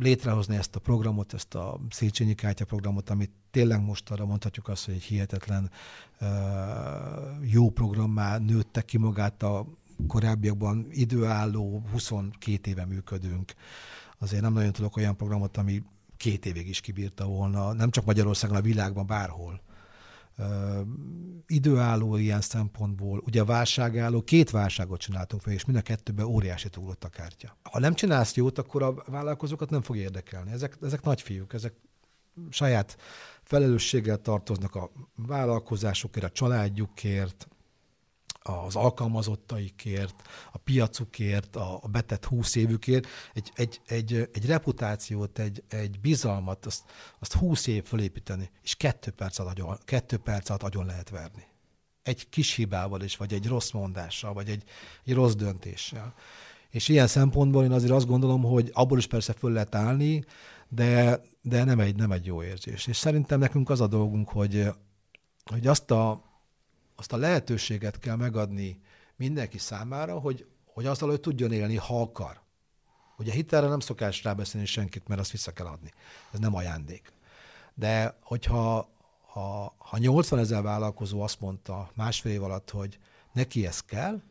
létrehozni 0.00 0.56
ezt 0.56 0.76
a 0.76 0.80
programot, 0.80 1.34
ezt 1.34 1.54
a 1.54 1.80
Széchenyi 1.90 2.34
Kátya 2.34 2.64
programot, 2.64 3.10
amit 3.10 3.30
tényleg 3.50 3.84
most 3.84 4.10
arra 4.10 4.26
mondhatjuk 4.26 4.68
azt, 4.68 4.84
hogy 4.84 4.94
egy 4.94 5.02
hihetetlen 5.02 5.70
jó 7.40 7.70
programmá 7.70 8.38
nőtte 8.38 8.82
ki 8.82 8.98
magát 8.98 9.42
a 9.42 9.66
korábbiakban 10.06 10.86
időálló, 10.90 11.82
22 11.90 12.70
éve 12.70 12.84
működünk. 12.84 13.54
Azért 14.18 14.42
nem 14.42 14.52
nagyon 14.52 14.72
tudok 14.72 14.96
olyan 14.96 15.16
programot, 15.16 15.56
ami 15.56 15.82
két 16.16 16.46
évig 16.46 16.68
is 16.68 16.80
kibírta 16.80 17.26
volna, 17.26 17.72
nem 17.72 17.90
csak 17.90 18.04
Magyarországon, 18.04 18.56
a 18.56 18.60
világban, 18.60 19.06
bárhol. 19.06 19.62
Uh, 20.38 20.46
időálló 21.46 22.16
ilyen 22.16 22.40
szempontból, 22.40 23.22
ugye 23.26 23.40
a 23.40 23.44
válságálló, 23.44 24.22
két 24.22 24.50
válságot 24.50 25.00
csináltunk 25.00 25.42
fel, 25.42 25.52
és 25.52 25.64
mind 25.64 25.78
a 25.78 25.82
kettőben 25.82 26.26
óriási 26.26 26.68
túlott 26.68 27.04
a 27.04 27.08
kártya. 27.08 27.56
Ha 27.62 27.78
nem 27.78 27.94
csinálsz 27.94 28.34
jót, 28.34 28.58
akkor 28.58 28.82
a 28.82 28.94
vállalkozókat 29.06 29.70
nem 29.70 29.82
fog 29.82 29.96
érdekelni. 29.96 30.50
Ezek, 30.50 30.76
ezek 30.82 31.02
nagy 31.02 31.22
fiúk, 31.22 31.52
ezek 31.52 31.74
saját 32.50 32.96
felelősséggel 33.42 34.18
tartoznak 34.18 34.74
a 34.74 34.90
vállalkozásokért, 35.14 36.26
a 36.26 36.30
családjukért, 36.30 37.48
az 38.46 38.76
alkalmazottaikért, 38.76 40.22
a 40.52 40.58
piacukért, 40.58 41.56
a, 41.56 41.80
betett 41.90 42.24
húsz 42.24 42.54
évükért, 42.54 43.06
egy, 43.34 43.50
egy, 43.54 43.80
egy, 43.86 44.28
egy 44.32 44.46
reputációt, 44.46 45.38
egy, 45.38 45.62
egy 45.68 46.00
bizalmat, 46.00 46.66
azt, 46.66 46.82
azt 47.18 47.32
húsz 47.32 47.66
év 47.66 47.84
fölépíteni, 47.84 48.50
és 48.62 48.74
kettő 48.74 49.10
perc, 49.10 49.38
alatt 49.38 49.52
agyon, 49.52 49.78
kettő 49.84 50.16
perc 50.16 50.48
alatt 50.48 50.62
agyon 50.62 50.86
lehet 50.86 51.10
verni. 51.10 51.42
Egy 52.02 52.28
kis 52.28 52.54
hibával 52.54 53.02
is, 53.02 53.16
vagy 53.16 53.32
egy 53.32 53.46
rossz 53.46 53.70
mondással, 53.70 54.32
vagy 54.32 54.48
egy, 54.48 54.62
egy 55.04 55.14
rossz 55.14 55.34
döntéssel. 55.34 56.14
És 56.70 56.88
ilyen 56.88 57.06
szempontból 57.06 57.64
én 57.64 57.72
azért 57.72 57.92
azt 57.92 58.06
gondolom, 58.06 58.42
hogy 58.42 58.70
abból 58.72 58.98
is 58.98 59.06
persze 59.06 59.32
föl 59.32 59.52
lehet 59.52 59.74
állni, 59.74 60.24
de, 60.68 61.20
de 61.42 61.64
nem, 61.64 61.80
egy, 61.80 61.96
nem 61.96 62.12
egy 62.12 62.26
jó 62.26 62.42
érzés. 62.42 62.86
És 62.86 62.96
szerintem 62.96 63.38
nekünk 63.38 63.70
az 63.70 63.80
a 63.80 63.86
dolgunk, 63.86 64.28
hogy, 64.28 64.68
hogy 65.44 65.66
azt 65.66 65.90
a 65.90 66.32
azt 66.96 67.12
a 67.12 67.16
lehetőséget 67.16 67.98
kell 67.98 68.16
megadni 68.16 68.80
mindenki 69.16 69.58
számára, 69.58 70.18
hogy, 70.18 70.46
hogy 70.64 70.86
azzal 70.86 71.12
ő 71.12 71.16
tudjon 71.16 71.52
élni, 71.52 71.76
ha 71.76 72.00
akar. 72.00 72.40
Ugye 73.18 73.32
hitelre 73.32 73.68
nem 73.68 73.80
szokás 73.80 74.24
rábeszélni 74.24 74.66
senkit, 74.66 75.08
mert 75.08 75.20
azt 75.20 75.30
vissza 75.30 75.52
kell 75.52 75.66
adni. 75.66 75.90
Ez 76.32 76.38
nem 76.38 76.54
ajándék. 76.54 77.12
De 77.74 78.18
hogyha 78.22 78.88
ha, 79.26 79.74
ha 79.78 79.98
80 79.98 80.38
ezer 80.38 80.62
vállalkozó 80.62 81.22
azt 81.22 81.40
mondta 81.40 81.90
másfél 81.94 82.32
év 82.32 82.42
alatt, 82.42 82.70
hogy 82.70 82.98
neki 83.32 83.66
ez 83.66 83.80
kell, 83.80 84.22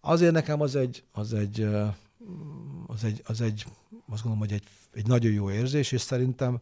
azért 0.00 0.32
nekem 0.32 0.60
az 0.60 0.76
egy, 0.76 1.04
az 1.12 1.32
egy, 1.32 1.68
az 2.86 3.04
egy, 3.04 3.22
az 3.24 3.40
egy 3.40 3.66
azt 4.08 4.22
gondolom, 4.22 4.38
hogy 4.38 4.52
egy, 4.52 4.64
egy 4.92 5.06
nagyon 5.06 5.32
jó 5.32 5.50
érzés, 5.50 5.92
és 5.92 6.00
szerintem 6.00 6.60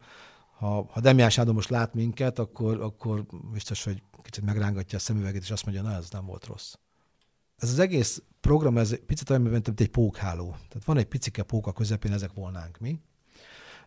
ha, 0.57 0.87
ha 0.91 0.99
Demiás 0.99 1.37
Ádám 1.37 1.53
most 1.53 1.69
lát 1.69 1.93
minket, 1.93 2.39
akkor, 2.39 2.81
akkor 2.81 3.25
biztos, 3.51 3.83
hogy 3.83 4.03
kicsit 4.21 4.45
megrángatja 4.45 4.97
a 4.97 5.01
szemüveget, 5.01 5.41
és 5.41 5.51
azt 5.51 5.65
mondja, 5.65 5.83
na 5.83 5.93
ez 5.93 6.09
nem 6.09 6.25
volt 6.25 6.45
rossz. 6.45 6.73
Ez 7.57 7.69
az 7.69 7.79
egész 7.79 8.21
program, 8.39 8.77
ez 8.77 9.05
picit 9.05 9.29
olyan, 9.29 9.41
mint 9.41 9.79
egy 9.81 9.89
pókháló. 9.89 10.49
Tehát 10.49 10.85
van 10.85 10.97
egy 10.97 11.05
picike 11.05 11.43
pók 11.43 11.67
a 11.67 11.73
közepén, 11.73 12.11
ezek 12.11 12.33
volnánk 12.33 12.77
mi. 12.77 12.99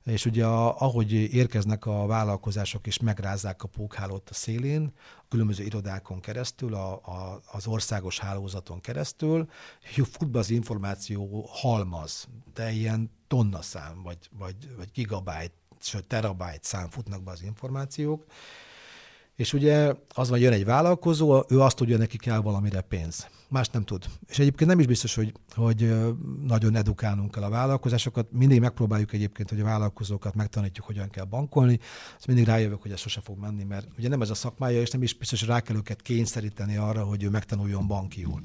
És 0.04 0.26
ugye 0.26 0.46
ahogy 0.46 1.12
érkeznek 1.12 1.87
a 1.87 2.07
vállalkozások 2.07 2.87
és 2.87 2.98
megrázzák 2.98 3.62
a 3.62 3.68
pókhálót 3.68 4.31
a 4.31 4.35
szélén, 4.35 4.92
a 5.18 5.24
különböző 5.28 5.64
irodákon 5.64 6.20
keresztül, 6.20 6.74
a, 6.74 6.92
a, 6.92 7.40
az 7.52 7.66
országos 7.66 8.18
hálózaton 8.18 8.81
keresztül, 8.81 9.48
fut 9.81 10.31
be 10.31 10.38
az 10.38 10.50
információ 10.50 11.48
halmaz, 11.50 12.28
de 12.54 12.70
ilyen 12.70 13.11
tonnaszám, 13.26 14.02
vagy, 14.02 14.18
vagy, 14.38 14.76
vagy 14.76 14.90
gigabyte, 14.92 15.52
sőt 15.81 16.07
terabyte 16.07 16.59
szám 16.62 16.88
futnak 16.91 17.23
be 17.23 17.31
az 17.31 17.43
információk, 17.43 18.25
és 19.38 19.53
ugye 19.53 19.95
az 20.14 20.29
van, 20.29 20.38
jön 20.38 20.53
egy 20.53 20.64
vállalkozó, 20.64 21.45
ő 21.49 21.61
azt 21.61 21.77
tudja, 21.77 21.97
neki 21.97 22.17
kell 22.17 22.38
valamire 22.38 22.81
pénz. 22.81 23.29
Más 23.49 23.69
nem 23.69 23.85
tud. 23.85 24.05
És 24.29 24.38
egyébként 24.38 24.71
nem 24.71 24.79
is 24.79 24.87
biztos, 24.87 25.14
hogy, 25.14 25.33
hogy 25.55 25.95
nagyon 26.43 26.77
edukálnunk 26.77 27.31
kell 27.31 27.43
a 27.43 27.49
vállalkozásokat. 27.49 28.33
Mindig 28.33 28.61
megpróbáljuk 28.61 29.12
egyébként, 29.12 29.49
hogy 29.49 29.61
a 29.61 29.64
vállalkozókat 29.64 30.35
megtanítjuk, 30.35 30.87
hogyan 30.87 31.11
kell 31.11 31.25
bankolni. 31.25 31.79
Azt 32.17 32.27
mindig 32.27 32.45
rájövök, 32.45 32.83
hogy 32.83 32.91
ez 32.91 33.01
sose 33.01 33.21
fog 33.21 33.38
menni, 33.38 33.64
mert 33.64 33.87
ugye 33.99 34.09
nem 34.09 34.23
ez 34.23 34.31
a 34.31 34.35
szakmája, 34.35 34.81
és 34.81 34.91
nem 34.91 35.03
is 35.03 35.14
biztos, 35.14 35.41
hogy 35.41 35.49
rá 35.49 35.61
kell 35.61 35.77
őket 35.77 36.03
kényszeríteni 36.03 36.77
arra, 36.77 37.05
hogy 37.05 37.23
ő 37.23 37.31
megtanuljon 37.31 37.87
bankiul. 37.87 38.43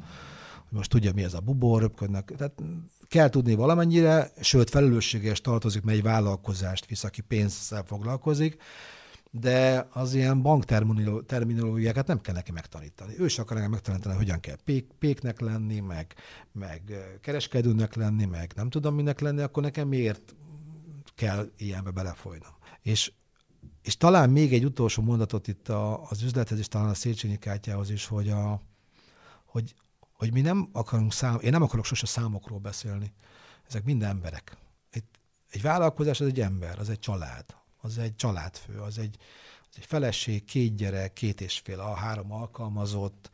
Most 0.73 0.89
tudja, 0.89 1.13
mi 1.13 1.23
ez 1.23 1.33
a 1.33 1.39
bubor, 1.39 1.81
röpködnek. 1.81 2.33
Tehát 2.37 2.63
kell 3.07 3.29
tudni 3.29 3.53
valamennyire, 3.53 4.31
sőt 4.41 4.69
felelősséges 4.69 5.41
tartozik, 5.41 5.83
mely 5.83 6.01
vállalkozást 6.01 6.85
visz, 6.85 7.03
aki 7.03 7.21
pénzzel 7.21 7.83
foglalkozik, 7.83 8.61
de 9.31 9.87
az 9.91 10.13
ilyen 10.13 10.41
bankterminológiákat 10.41 12.07
nem 12.07 12.21
kell 12.21 12.33
neki 12.33 12.51
megtanítani. 12.51 13.13
Ő 13.17 13.25
is 13.25 13.39
akar 13.39 13.55
nekem 13.55 13.71
megtanítani, 13.71 14.15
hogyan 14.15 14.39
kell 14.39 14.55
pék, 14.65 14.87
péknek 14.99 15.39
lenni, 15.39 15.79
meg, 15.79 16.15
meg 16.51 16.81
kereskedőnek 17.21 17.95
lenni, 17.95 18.25
meg 18.25 18.51
nem 18.55 18.69
tudom 18.69 18.95
minek 18.95 19.19
lenni, 19.19 19.41
akkor 19.41 19.63
nekem 19.63 19.87
miért 19.87 20.35
kell 21.15 21.49
ilyenbe 21.57 21.91
belefolynom. 21.91 22.51
És, 22.81 23.11
és 23.81 23.97
talán 23.97 24.29
még 24.29 24.53
egy 24.53 24.65
utolsó 24.65 25.03
mondatot 25.03 25.47
itt 25.47 25.69
a, 25.69 26.09
az 26.09 26.21
üzlethez, 26.21 26.59
és 26.59 26.67
talán 26.67 26.89
a 26.89 26.93
Széchenyi 26.93 27.37
kártyához 27.37 27.89
is, 27.89 28.05
hogy, 28.05 28.29
a, 28.29 28.61
hogy, 29.45 29.73
hogy 30.23 30.33
mi 30.33 30.41
nem 30.41 30.69
akarunk 30.71 31.13
szám, 31.13 31.39
én 31.41 31.51
nem 31.51 31.61
akarok 31.61 31.85
sose 31.85 32.05
számokról 32.05 32.59
beszélni. 32.59 33.13
Ezek 33.67 33.83
mind 33.83 34.03
emberek. 34.03 34.57
Egy, 34.89 35.03
egy 35.49 35.61
vállalkozás 35.61 36.21
az 36.21 36.27
egy 36.27 36.39
ember, 36.39 36.79
az 36.79 36.89
egy 36.89 36.99
család 36.99 37.45
az 37.83 37.97
egy 37.97 38.15
családfő, 38.15 38.79
az 38.79 38.97
egy, 38.97 39.17
az 39.69 39.77
egy 39.77 39.85
feleség, 39.85 40.45
két 40.45 40.75
gyerek, 40.75 41.13
két 41.13 41.41
és 41.41 41.59
fél, 41.59 41.79
a 41.79 41.93
három 41.93 42.31
alkalmazott, 42.31 43.31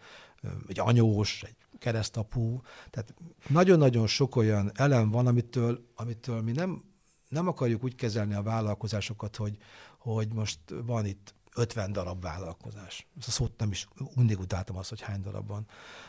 egy 0.67 0.79
anyós, 0.79 1.43
egy 1.43 1.55
keresztapú. 1.77 2.61
Tehát 2.89 3.13
nagyon-nagyon 3.47 4.07
sok 4.07 4.35
olyan 4.35 4.71
elem 4.73 5.09
van, 5.09 5.27
amitől, 5.27 5.91
amitől 5.95 6.41
mi 6.41 6.51
nem, 6.51 6.83
nem 7.27 7.47
akarjuk 7.47 7.83
úgy 7.83 7.95
kezelni 7.95 8.33
a 8.33 8.41
vállalkozásokat, 8.41 9.35
hogy, 9.35 9.57
hogy 9.97 10.33
most 10.33 10.59
van 10.85 11.05
itt 11.05 11.33
50 11.59 11.91
darab 11.91 12.21
vállalkozás. 12.21 13.07
Ezt 13.17 13.27
a 13.27 13.31
szót 13.31 13.53
nem 13.57 13.71
is 13.71 13.87
mindig 14.15 14.39
utáltam 14.39 14.77
azt, 14.77 14.89
hogy 14.89 15.01
hány 15.01 15.21
darab 15.21 15.47
van, 15.47 15.67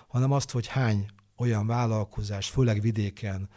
hanem 0.09 0.33
azt, 0.33 0.51
hogy 0.51 0.67
hány 0.67 1.07
olyan 1.37 1.67
vállalkozás, 1.67 2.49
főleg 2.49 2.81
vidéken 2.81 3.49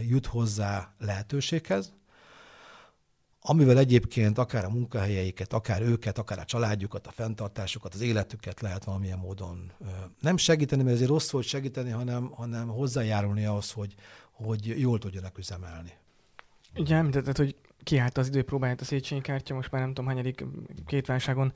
jut 0.00 0.26
hozzá 0.26 0.94
lehetőséghez, 0.98 1.92
amivel 3.40 3.78
egyébként 3.78 4.38
akár 4.38 4.64
a 4.64 4.68
munkahelyeiket, 4.68 5.52
akár 5.52 5.82
őket, 5.82 6.18
akár 6.18 6.38
a 6.38 6.44
családjukat, 6.44 7.06
a 7.06 7.10
fenntartásukat, 7.10 7.94
az 7.94 8.00
életüket 8.00 8.60
lehet 8.60 8.84
valamilyen 8.84 9.18
módon 9.18 9.72
nem 10.20 10.36
segíteni, 10.36 10.82
mert 10.82 10.94
ezért 10.94 11.10
rossz 11.10 11.30
volt 11.30 11.46
segíteni, 11.46 11.90
hanem, 11.90 12.30
hanem 12.30 12.68
hozzájárulni 12.68 13.44
ahhoz, 13.44 13.70
hogy, 13.70 13.94
hogy 14.32 14.80
jól 14.80 14.98
tudjanak 14.98 15.38
üzemelni. 15.38 15.92
Ugye 16.76 16.96
említetted, 16.96 17.36
hogy 17.36 17.56
kiállt 17.88 18.18
az 18.18 18.26
idő, 18.26 18.42
próbáját 18.42 18.80
a 18.80 18.84
Széchenyi 18.84 19.20
kártya, 19.20 19.54
most 19.54 19.70
már 19.70 19.80
nem 19.80 19.94
tudom, 19.94 20.06
hányadik 20.06 20.44
két 20.86 21.06
válságon 21.06 21.52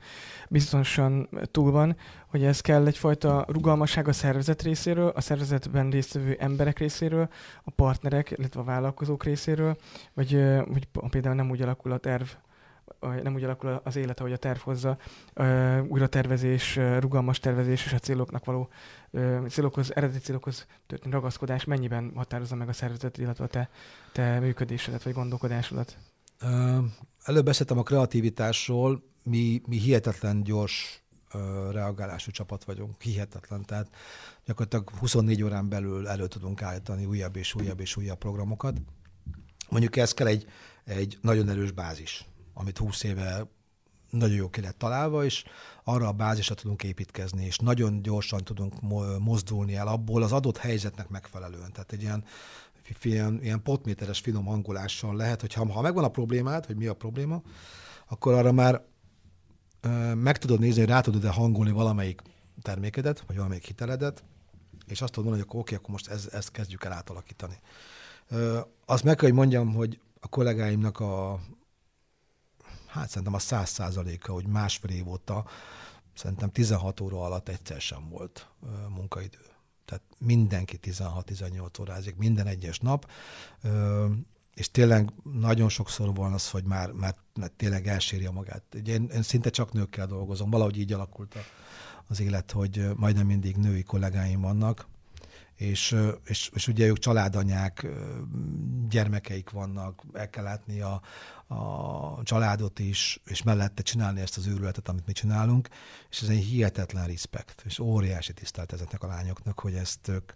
biztosan 0.49 1.29
túl 1.51 1.71
van, 1.71 1.95
hogy 2.27 2.43
ez 2.43 2.61
kell 2.61 2.87
egyfajta 2.87 3.45
rugalmasság 3.47 4.07
a 4.07 4.13
szervezet 4.13 4.61
részéről, 4.61 5.07
a 5.07 5.21
szervezetben 5.21 5.89
résztvevő 5.89 6.35
emberek 6.39 6.79
részéről, 6.79 7.29
a 7.63 7.71
partnerek, 7.71 8.31
illetve 8.31 8.59
a 8.59 8.63
vállalkozók 8.63 9.23
részéről, 9.23 9.77
vagy, 10.13 10.33
vagy 10.65 10.87
például 11.09 11.35
nem 11.35 11.49
úgy 11.49 11.61
alakul 11.61 11.91
a 11.91 11.97
terv, 11.97 12.27
nem 12.99 13.33
úgy 13.33 13.43
alakul 13.43 13.81
az 13.83 13.95
élet, 13.95 14.19
ahogy 14.19 14.33
a 14.33 14.37
terv 14.37 14.59
hozza, 14.59 14.97
újra 15.87 16.07
tervezés, 16.07 16.79
rugalmas 16.99 17.39
tervezés 17.39 17.85
és 17.85 17.93
a 17.93 17.99
céloknak 17.99 18.45
való 18.45 18.69
célokhoz, 19.49 19.95
eredeti 19.95 20.19
célokhoz 20.19 20.67
történő 20.87 21.13
ragaszkodás 21.13 21.63
mennyiben 21.63 22.11
határozza 22.15 22.55
meg 22.55 22.69
a 22.69 22.73
szervezet, 22.73 23.17
illetve 23.17 23.43
a 23.43 23.47
te, 23.47 23.69
te 24.11 24.39
működésedet 24.39 25.03
vagy 25.03 25.13
gondolkodásodat? 25.13 25.97
Előbb 27.23 27.45
beszéltem 27.45 27.77
a 27.77 27.83
kreativitásról, 27.83 29.03
mi, 29.23 29.61
mi 29.67 29.77
hihetetlen 29.77 30.43
gyors 30.43 31.03
reagálású 31.71 32.31
csapat 32.31 32.63
vagyunk, 32.63 33.01
hihetetlen. 33.01 33.65
Tehát 33.65 33.89
gyakorlatilag 34.45 34.89
24 34.89 35.43
órán 35.43 35.69
belül 35.69 36.07
elő 36.07 36.27
tudunk 36.27 36.61
állítani 36.61 37.05
újabb 37.05 37.35
és 37.35 37.55
újabb 37.55 37.79
és 37.79 37.95
újabb 37.95 38.17
programokat. 38.17 38.81
Mondjuk 39.69 39.95
ez 39.95 40.13
kell 40.13 40.27
egy, 40.27 40.45
egy 40.83 41.17
nagyon 41.21 41.49
erős 41.49 41.71
bázis, 41.71 42.25
amit 42.53 42.77
20 42.77 43.03
éve 43.03 43.47
nagyon 44.09 44.35
jó 44.35 44.49
ki 44.49 44.61
lett 44.61 44.77
találva, 44.77 45.25
és 45.25 45.43
arra 45.83 46.07
a 46.07 46.11
bázisra 46.11 46.55
tudunk 46.55 46.83
építkezni, 46.83 47.45
és 47.45 47.57
nagyon 47.57 48.01
gyorsan 48.01 48.43
tudunk 48.43 48.81
mozdulni 49.19 49.75
el 49.75 49.87
abból 49.87 50.23
az 50.23 50.31
adott 50.31 50.57
helyzetnek 50.57 51.09
megfelelően. 51.09 51.71
Tehát 51.71 51.91
egy 51.91 52.01
ilyen 52.01 52.23
ilyen, 53.01 53.39
ilyen 53.41 53.61
potméteres 53.61 54.19
finom 54.19 54.45
hangolással 54.45 55.15
lehet, 55.15 55.41
hogy 55.41 55.53
ha, 55.53 55.81
megvan 55.81 56.03
a 56.03 56.09
problémád, 56.09 56.65
hogy 56.65 56.75
mi 56.75 56.87
a 56.87 56.93
probléma, 56.93 57.41
akkor 58.07 58.33
arra 58.33 58.51
már 58.51 58.85
ö, 59.81 60.13
meg 60.13 60.37
tudod 60.37 60.59
nézni, 60.59 60.79
hogy 60.79 60.89
rá 60.89 61.01
tudod-e 61.01 61.29
hangolni 61.29 61.71
valamelyik 61.71 62.21
termékedet, 62.61 63.23
vagy 63.27 63.35
valamelyik 63.35 63.65
hiteledet, 63.65 64.23
és 64.85 65.01
azt 65.01 65.11
tudod 65.11 65.29
mondani, 65.29 65.49
hogy 65.49 65.59
oké, 65.59 65.75
akkor 65.75 65.89
most 65.89 66.07
ez, 66.07 66.29
ezt 66.31 66.51
kezdjük 66.51 66.83
el 66.83 66.91
átalakítani. 66.91 67.59
Ö, 68.27 68.59
azt 68.85 69.03
meg 69.03 69.15
kell, 69.15 69.27
hogy 69.27 69.37
mondjam, 69.37 69.73
hogy 69.73 69.99
a 70.19 70.27
kollégáimnak 70.27 70.99
a, 70.99 71.39
hát 72.87 73.09
szerintem 73.09 73.33
a 73.33 73.39
száz 73.39 73.69
százaléka, 73.69 74.33
hogy 74.33 74.47
másfél 74.47 74.91
év 74.91 75.07
óta, 75.07 75.45
szerintem 76.13 76.51
16 76.51 76.99
óra 76.99 77.23
alatt 77.23 77.49
egyszer 77.49 77.81
sem 77.81 78.09
volt 78.09 78.49
munkaidő 78.89 79.52
tehát 79.85 80.03
mindenki 80.17 80.79
16-18 80.83 81.81
órázik 81.81 82.15
minden 82.15 82.47
egyes 82.47 82.79
nap, 82.79 83.11
és 84.53 84.71
tényleg 84.71 85.09
nagyon 85.23 85.69
sokszor 85.69 86.15
van 86.15 86.33
az, 86.33 86.49
hogy 86.49 86.63
már, 86.63 86.91
már, 86.91 87.15
tényleg 87.55 87.87
elsírja 87.87 88.31
magát. 88.31 88.63
Ugye 88.73 88.93
én, 88.93 89.09
én 89.13 89.21
szinte 89.21 89.49
csak 89.49 89.73
nőkkel 89.73 90.07
dolgozom, 90.07 90.49
valahogy 90.49 90.77
így 90.79 90.93
alakult 90.93 91.35
az 92.07 92.19
élet, 92.19 92.51
hogy 92.51 92.89
majdnem 92.95 93.25
mindig 93.25 93.55
női 93.55 93.83
kollégáim 93.83 94.41
vannak, 94.41 94.87
és, 95.63 95.95
és, 96.25 96.49
és 96.53 96.67
ugye 96.67 96.87
ők 96.87 96.97
családanyák, 96.97 97.87
gyermekeik 98.89 99.49
vannak, 99.49 100.03
el 100.13 100.29
kell 100.29 100.43
látni 100.43 100.81
a, 100.81 101.01
a 101.55 102.23
családot 102.23 102.79
is, 102.79 103.19
és 103.25 103.43
mellette 103.43 103.81
csinálni 103.81 104.21
ezt 104.21 104.37
az 104.37 104.47
őrületet, 104.47 104.87
amit 104.87 105.05
mi 105.05 105.11
csinálunk, 105.11 105.69
és 106.09 106.21
ez 106.21 106.29
egy 106.29 106.43
hihetetlen 106.43 107.07
respekt, 107.07 107.61
és 107.65 107.79
óriási 107.79 108.33
tisztelt 108.33 108.73
ezeknek 108.73 109.03
a 109.03 109.07
lányoknak, 109.07 109.59
hogy 109.59 109.73
ezt 109.73 110.07
ők 110.07 110.31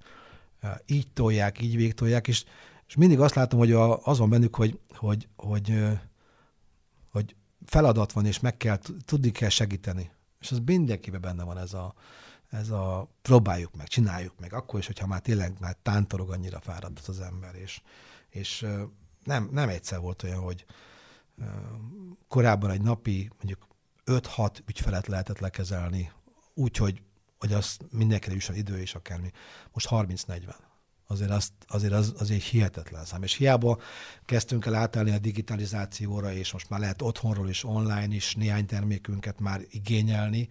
így 0.85 1.11
tolják, 1.13 1.61
így 1.61 1.75
végtolják, 1.75 2.27
és, 2.27 2.43
és 2.87 2.95
mindig 2.95 3.19
azt 3.19 3.35
látom, 3.35 3.59
hogy 3.59 3.71
a, 3.71 4.05
az 4.05 4.17
van 4.17 4.29
bennük, 4.29 4.55
hogy, 4.55 4.79
hogy, 4.95 5.27
hogy, 5.35 5.73
hogy 7.09 7.35
feladat 7.65 8.11
van, 8.11 8.25
és 8.25 8.39
meg 8.39 8.57
kell, 8.57 8.79
tudni 9.05 9.31
kell 9.31 9.49
segíteni. 9.49 10.11
És 10.39 10.51
az 10.51 10.61
mindenkiben 10.65 11.21
benne 11.21 11.43
van 11.43 11.57
ez 11.57 11.73
a, 11.73 11.93
ez 12.49 12.69
a 12.69 13.09
próbáljuk 13.21 13.75
meg, 13.75 13.87
csináljuk 13.87 14.39
meg, 14.39 14.53
akkor 14.53 14.79
is, 14.79 14.85
hogyha 14.85 15.07
már 15.07 15.21
tényleg 15.21 15.59
már 15.59 15.75
tántorog 15.81 16.31
annyira 16.31 16.59
fáradt 16.59 17.07
az 17.07 17.19
ember, 17.19 17.55
és, 17.55 17.81
és 18.29 18.65
nem, 19.23 19.49
nem 19.51 19.69
egyszer 19.69 19.99
volt 19.99 20.23
olyan, 20.23 20.39
hogy 20.39 20.65
korábban 22.27 22.69
egy 22.69 22.81
napi 22.81 23.29
mondjuk 23.37 23.67
5-6 24.05 24.59
ügyfelet 24.65 25.07
lehetett 25.07 25.39
lekezelni, 25.39 26.11
úgyhogy 26.53 27.01
hogy 27.37 27.53
az 27.53 27.77
mindenkire 27.89 28.33
jusson 28.33 28.55
idő 28.55 28.79
és 28.79 28.95
akármi. 28.95 29.31
Most 29.71 29.87
30-40. 29.91 30.53
Azért, 31.07 31.31
azt, 31.31 31.53
azért 31.67 31.93
az, 31.93 32.13
az 32.17 32.31
egy 32.31 32.43
hihetetlen 32.43 33.05
szám. 33.05 33.23
És 33.23 33.33
hiába 33.33 33.79
kezdtünk 34.25 34.65
el 34.65 34.75
átállni 34.75 35.11
a 35.11 35.19
digitalizációra, 35.19 36.33
és 36.33 36.51
most 36.51 36.69
már 36.69 36.79
lehet 36.79 37.01
otthonról 37.01 37.49
is, 37.49 37.63
online 37.63 38.15
is 38.15 38.35
néhány 38.35 38.65
termékünket 38.65 39.39
már 39.39 39.61
igényelni, 39.69 40.49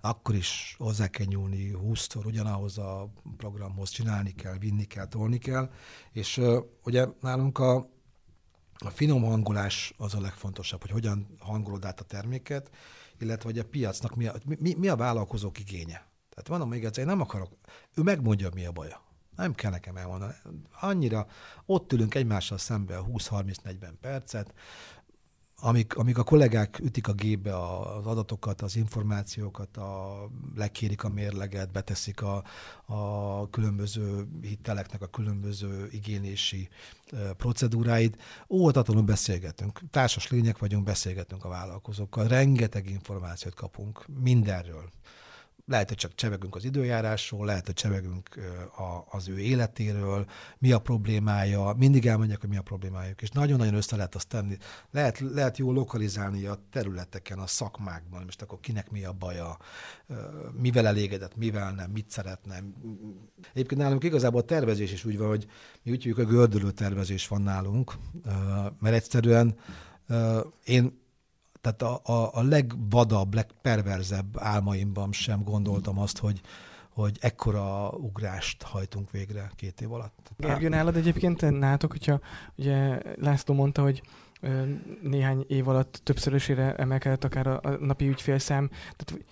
akkor 0.00 0.34
is 0.34 0.74
hozzá 0.78 1.06
kell 1.06 1.26
nyúlni 1.26 1.74
20-szor 1.74 2.24
ugyanahoz 2.24 2.78
a 2.78 3.12
programhoz, 3.36 3.90
csinálni 3.90 4.34
kell, 4.34 4.58
vinni 4.58 4.84
kell, 4.84 5.08
tolni 5.08 5.38
kell, 5.38 5.70
és 6.12 6.36
uh, 6.36 6.64
ugye 6.84 7.06
nálunk 7.20 7.58
a, 7.58 7.76
a 8.78 8.90
finom 8.90 9.22
hangolás 9.22 9.94
az 9.96 10.14
a 10.14 10.20
legfontosabb, 10.20 10.80
hogy 10.80 10.90
hogyan 10.90 11.26
hangolod 11.38 11.84
át 11.84 12.00
a 12.00 12.04
terméket, 12.04 12.70
illetve 13.18 13.48
hogy 13.48 13.58
a 13.58 13.64
piacnak 13.64 14.14
mi 14.14 14.26
a, 14.26 14.34
mi, 14.44 14.74
mi 14.74 14.88
a 14.88 14.96
vállalkozók 14.96 15.58
igénye. 15.58 16.06
Tehát 16.30 16.60
van, 16.60 16.68
még 16.68 16.84
egyszer, 16.84 17.02
én 17.02 17.10
nem 17.10 17.20
akarok, 17.20 17.50
ő 17.94 18.02
megmondja, 18.02 18.48
mi 18.54 18.64
a 18.64 18.72
baja. 18.72 19.05
Nem 19.36 19.54
kell 19.54 19.70
nekem 19.70 19.96
elmondani. 19.96 20.32
Annyira 20.80 21.26
ott 21.66 21.92
ülünk 21.92 22.14
egymással 22.14 22.58
szembe 22.58 23.00
20-30-40 23.12 23.92
percet, 24.00 24.54
amik, 25.60 25.96
amik 25.96 26.18
a 26.18 26.22
kollégák 26.22 26.78
ütik 26.78 27.08
a 27.08 27.12
gépbe 27.12 27.58
az 27.58 28.06
adatokat, 28.06 28.60
az 28.62 28.76
információkat, 28.76 29.76
a, 29.76 30.20
lekérik 30.54 31.04
a 31.04 31.08
mérleget, 31.08 31.72
beteszik 31.72 32.22
a, 32.22 32.44
a 32.86 33.50
különböző 33.50 34.28
hiteleknek 34.40 35.02
a 35.02 35.06
különböző 35.06 35.88
igénylési 35.90 36.68
procedúráid, 37.36 38.16
óvatatlanul 38.48 39.02
beszélgetünk. 39.02 39.80
Társas 39.90 40.30
lények 40.30 40.58
vagyunk, 40.58 40.84
beszélgetünk 40.84 41.44
a 41.44 41.48
vállalkozókkal, 41.48 42.26
rengeteg 42.26 42.90
információt 42.90 43.54
kapunk 43.54 44.06
mindenről 44.20 44.90
lehet, 45.66 45.88
hogy 45.88 45.96
csak 45.96 46.14
csevegünk 46.14 46.54
az 46.54 46.64
időjárásról, 46.64 47.46
lehet, 47.46 47.66
hogy 47.66 47.74
csevegünk 47.74 48.28
a, 48.76 49.16
az 49.16 49.28
ő 49.28 49.38
életéről, 49.38 50.26
mi 50.58 50.72
a 50.72 50.78
problémája, 50.78 51.74
mindig 51.76 52.06
elmondják, 52.06 52.40
hogy 52.40 52.48
mi 52.48 52.56
a 52.56 52.62
problémájuk, 52.62 53.22
és 53.22 53.28
nagyon-nagyon 53.30 53.74
össze 53.74 53.96
lehet 53.96 54.14
azt 54.14 54.28
tenni. 54.28 54.56
Lehet, 54.90 55.18
lehet 55.18 55.58
jól 55.58 55.74
lokalizálni 55.74 56.44
a 56.44 56.58
területeken, 56.70 57.38
a 57.38 57.46
szakmákban, 57.46 58.22
most 58.24 58.42
akkor 58.42 58.60
kinek 58.60 58.90
mi 58.90 59.04
a 59.04 59.12
baja, 59.12 59.56
mivel 60.60 60.86
elégedett, 60.86 61.36
mivel 61.36 61.72
nem, 61.72 61.90
mit 61.90 62.10
szeretne. 62.10 62.62
Egyébként 63.52 63.80
nálunk 63.80 64.04
igazából 64.04 64.40
a 64.40 64.44
tervezés 64.44 64.92
is 64.92 65.04
úgy 65.04 65.18
van, 65.18 65.28
hogy 65.28 65.46
mi 65.82 65.90
úgy 65.90 66.02
hívjuk, 66.02 66.28
a 66.28 66.30
gördülő 66.30 66.70
tervezés 66.70 67.28
van 67.28 67.42
nálunk, 67.42 67.94
mert 68.78 68.94
egyszerűen 68.94 69.58
én 70.64 71.04
tehát 71.66 71.82
a, 72.06 72.12
a, 72.12 72.30
a 72.32 72.42
legvadabb, 72.42 73.34
legperverzebb 73.34 74.26
álmaimban 74.38 75.12
sem 75.12 75.42
gondoltam 75.42 75.98
azt, 75.98 76.18
hogy, 76.18 76.40
hogy 76.90 77.16
ekkora 77.20 77.90
ugrást 77.90 78.62
hajtunk 78.62 79.10
végre 79.10 79.50
két 79.56 79.80
év 79.80 79.92
alatt. 79.92 80.30
Gergő, 80.36 80.68
nálad 80.68 80.96
egyébként 80.96 81.58
nátok, 81.58 81.90
hogyha 81.90 82.20
ugye 82.54 83.00
László 83.20 83.54
mondta, 83.54 83.82
hogy 83.82 84.02
néhány 85.02 85.44
év 85.48 85.68
alatt 85.68 86.00
többszörösére 86.02 86.74
emelkedett 86.74 87.24
akár 87.24 87.46
a, 87.46 87.60
a 87.62 87.70
napi 87.70 88.08
ügyfélszám. 88.08 88.70
Tehát 88.96 89.24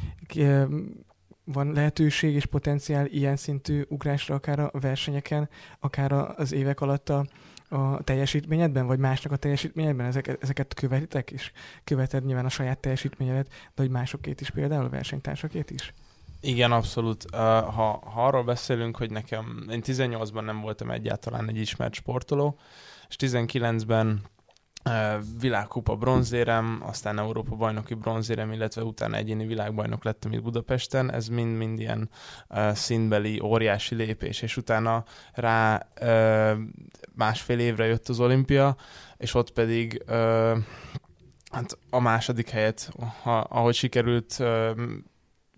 van 1.45 1.73
lehetőség 1.73 2.35
és 2.35 2.47
potenciál 2.47 3.07
ilyen 3.07 3.37
szintű 3.37 3.83
ugrásra 3.89 4.35
akár 4.35 4.59
a 4.59 4.71
versenyeken, 4.73 5.49
akár 5.81 6.13
az 6.13 6.53
évek 6.53 6.81
alatt 6.81 7.09
a, 7.09 7.27
a 7.75 8.01
teljesítményedben, 8.05 8.87
vagy 8.87 8.99
másnak 8.99 9.33
a 9.33 9.37
teljesítményedben? 9.37 10.07
Ezeket, 10.07 10.43
ezeket 10.43 10.75
követitek, 10.75 11.31
és 11.31 11.53
követed 11.85 12.25
nyilván 12.25 12.45
a 12.45 12.49
saját 12.49 12.79
teljesítményedet, 12.79 13.49
de 13.49 13.83
hogy 13.83 13.91
másokét 13.91 14.41
is 14.41 14.51
például, 14.51 14.89
versenytársakét 14.89 15.71
is? 15.71 15.93
Igen, 16.41 16.73
abszolút. 16.73 17.31
Ha, 17.31 17.71
ha 18.11 18.27
arról 18.27 18.45
beszélünk, 18.45 18.97
hogy 18.97 19.11
nekem, 19.11 19.67
én 19.71 19.83
18-ban 19.85 20.45
nem 20.45 20.61
voltam 20.61 20.91
egyáltalán 20.91 21.49
egy 21.49 21.57
ismert 21.57 21.95
sportoló, 21.95 22.59
és 23.09 23.17
19-ben 23.19 24.09
uh, 24.09 24.34
világkupa 25.41 25.97
bronzérem, 25.97 26.83
aztán 26.87 27.19
Európa 27.19 27.57
bajnoki 27.57 27.95
bronzérem, 27.95 28.53
illetve 28.53 28.83
utána 28.83 29.17
egyéni 29.17 29.47
világbajnok 29.47 30.05
lettem 30.05 30.33
itt 30.33 30.43
Budapesten, 30.43 31.13
ez 31.13 31.29
mind-mind 31.29 31.81
ilyen 31.81 32.11
uh, 32.49 32.73
színbeli 32.73 33.41
óriási 33.41 33.95
lépés, 33.95 34.43
és 34.43 34.57
utána 34.57 35.05
rá 35.33 35.89
uh, 36.01 36.59
másfél 37.15 37.59
évre 37.59 37.87
jött 37.87 38.09
az 38.09 38.21
olimpia, 38.21 38.77
és 39.17 39.35
ott 39.35 39.51
pedig 39.51 40.03
uh, 40.07 40.59
hát 41.51 41.79
a 41.91 42.01
második 42.01 42.49
helyet, 42.49 42.91
ha, 43.23 43.39
ahogy 43.39 43.75
sikerült 43.75 44.37
uh, 44.39 44.71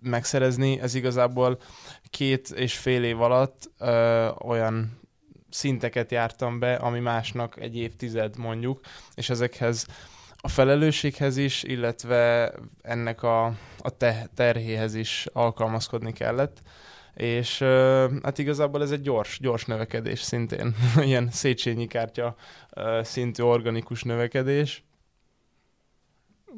megszerezni, 0.00 0.80
ez 0.80 0.94
igazából 0.94 1.58
két 2.10 2.50
és 2.50 2.78
fél 2.78 3.04
év 3.04 3.20
alatt 3.20 3.70
ö, 3.78 4.28
olyan 4.28 5.00
szinteket 5.50 6.10
jártam 6.10 6.58
be, 6.58 6.74
ami 6.74 6.98
másnak 7.00 7.60
egy 7.60 7.76
évtized 7.76 8.36
mondjuk, 8.38 8.80
és 9.14 9.30
ezekhez 9.30 9.86
a 10.36 10.48
felelősséghez 10.48 11.36
is, 11.36 11.62
illetve 11.62 12.52
ennek 12.82 13.22
a, 13.22 13.44
a 13.78 13.90
te, 13.96 14.28
terhéhez 14.34 14.94
is 14.94 15.26
alkalmazkodni 15.32 16.12
kellett. 16.12 16.62
És 17.14 17.58
hát 18.22 18.38
igazából 18.38 18.82
ez 18.82 18.90
egy 18.90 19.02
gyors, 19.02 19.38
gyors 19.40 19.64
növekedés 19.64 20.20
szintén, 20.20 20.74
ilyen 21.04 21.30
Széchenyi 21.30 21.86
kártya 21.86 22.36
szintű 23.02 23.42
organikus 23.42 24.02
növekedés 24.02 24.84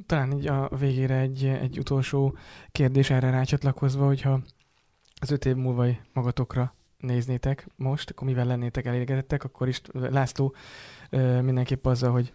talán 0.07 0.33
így 0.33 0.47
a 0.47 0.69
végére 0.79 1.17
egy, 1.17 1.45
egy 1.45 1.79
utolsó 1.79 2.37
kérdés 2.73 3.11
erre 3.11 3.31
rácsatlakozva, 3.31 4.07
hogyha 4.07 4.41
az 5.21 5.31
öt 5.31 5.45
év 5.45 5.55
múlva 5.55 5.87
magatokra 6.13 6.75
néznétek 6.99 7.67
most, 7.77 8.11
akkor 8.11 8.27
mivel 8.27 8.47
lennétek 8.47 8.87
elégedettek, 8.87 9.45
akkor 9.45 9.69
is 9.69 9.81
László 9.93 10.55
mindenképp 11.43 11.87
azzal, 11.87 12.11
hogy 12.11 12.33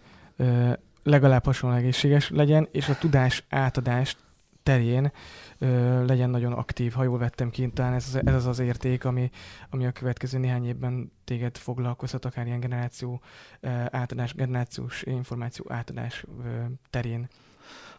legalább 1.03 1.45
hasonló 1.45 1.75
egészséges 1.75 2.29
legyen, 2.29 2.67
és 2.71 2.89
a 2.89 2.97
tudás 2.97 3.43
átadás 3.49 4.17
terén 4.63 5.11
ö, 5.57 6.05
legyen 6.05 6.29
nagyon 6.29 6.53
aktív, 6.53 6.93
ha 6.93 7.03
jól 7.03 7.17
vettem 7.17 7.49
ki, 7.49 7.69
talán 7.73 7.93
ez, 7.93 8.19
ez 8.23 8.33
az 8.33 8.45
az 8.45 8.59
érték, 8.59 9.05
ami, 9.05 9.29
ami 9.69 9.85
a 9.85 9.91
következő 9.91 10.37
néhány 10.37 10.65
évben 10.65 11.11
téged 11.23 11.57
foglalkoztat, 11.57 12.25
akár 12.25 12.45
ilyen 12.45 12.59
generáció 12.59 13.21
ö, 13.59 13.67
átadás, 13.89 14.33
generációs 14.33 15.01
információ 15.01 15.65
átadás 15.69 16.25
ö, 16.43 16.47
terén. 16.89 17.27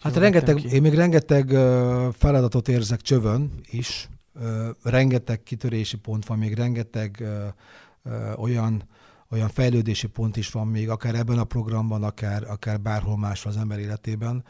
Hát 0.00 0.16
rengeteg, 0.16 0.64
én 0.64 0.82
még 0.82 0.94
rengeteg 0.94 1.48
feladatot 2.12 2.68
érzek 2.68 3.00
csövön 3.00 3.50
is, 3.70 4.08
rengeteg 4.82 5.42
kitörési 5.42 5.96
pont 5.96 6.26
van, 6.26 6.38
még 6.38 6.54
rengeteg 6.54 7.24
olyan, 8.36 8.82
olyan 9.30 9.48
fejlődési 9.48 10.06
pont 10.06 10.36
is 10.36 10.50
van 10.50 10.66
még, 10.66 10.90
akár 10.90 11.14
ebben 11.14 11.38
a 11.38 11.44
programban, 11.44 12.02
akár, 12.02 12.50
akár 12.50 12.80
bárhol 12.80 13.18
máshol 13.18 13.52
az 13.52 13.58
ember 13.58 13.78
életében. 13.78 14.44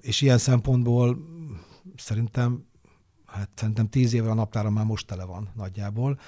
És 0.00 0.20
ilyen 0.20 0.38
szempontból 0.38 1.18
szerintem 1.96 2.68
hát 3.30 3.48
szerintem 3.54 3.88
tíz 3.88 4.12
évre 4.12 4.30
a 4.30 4.34
naptára 4.34 4.70
már 4.70 4.84
most 4.84 5.06
tele 5.06 5.24
van 5.24 5.48
nagyjából. 5.56 6.18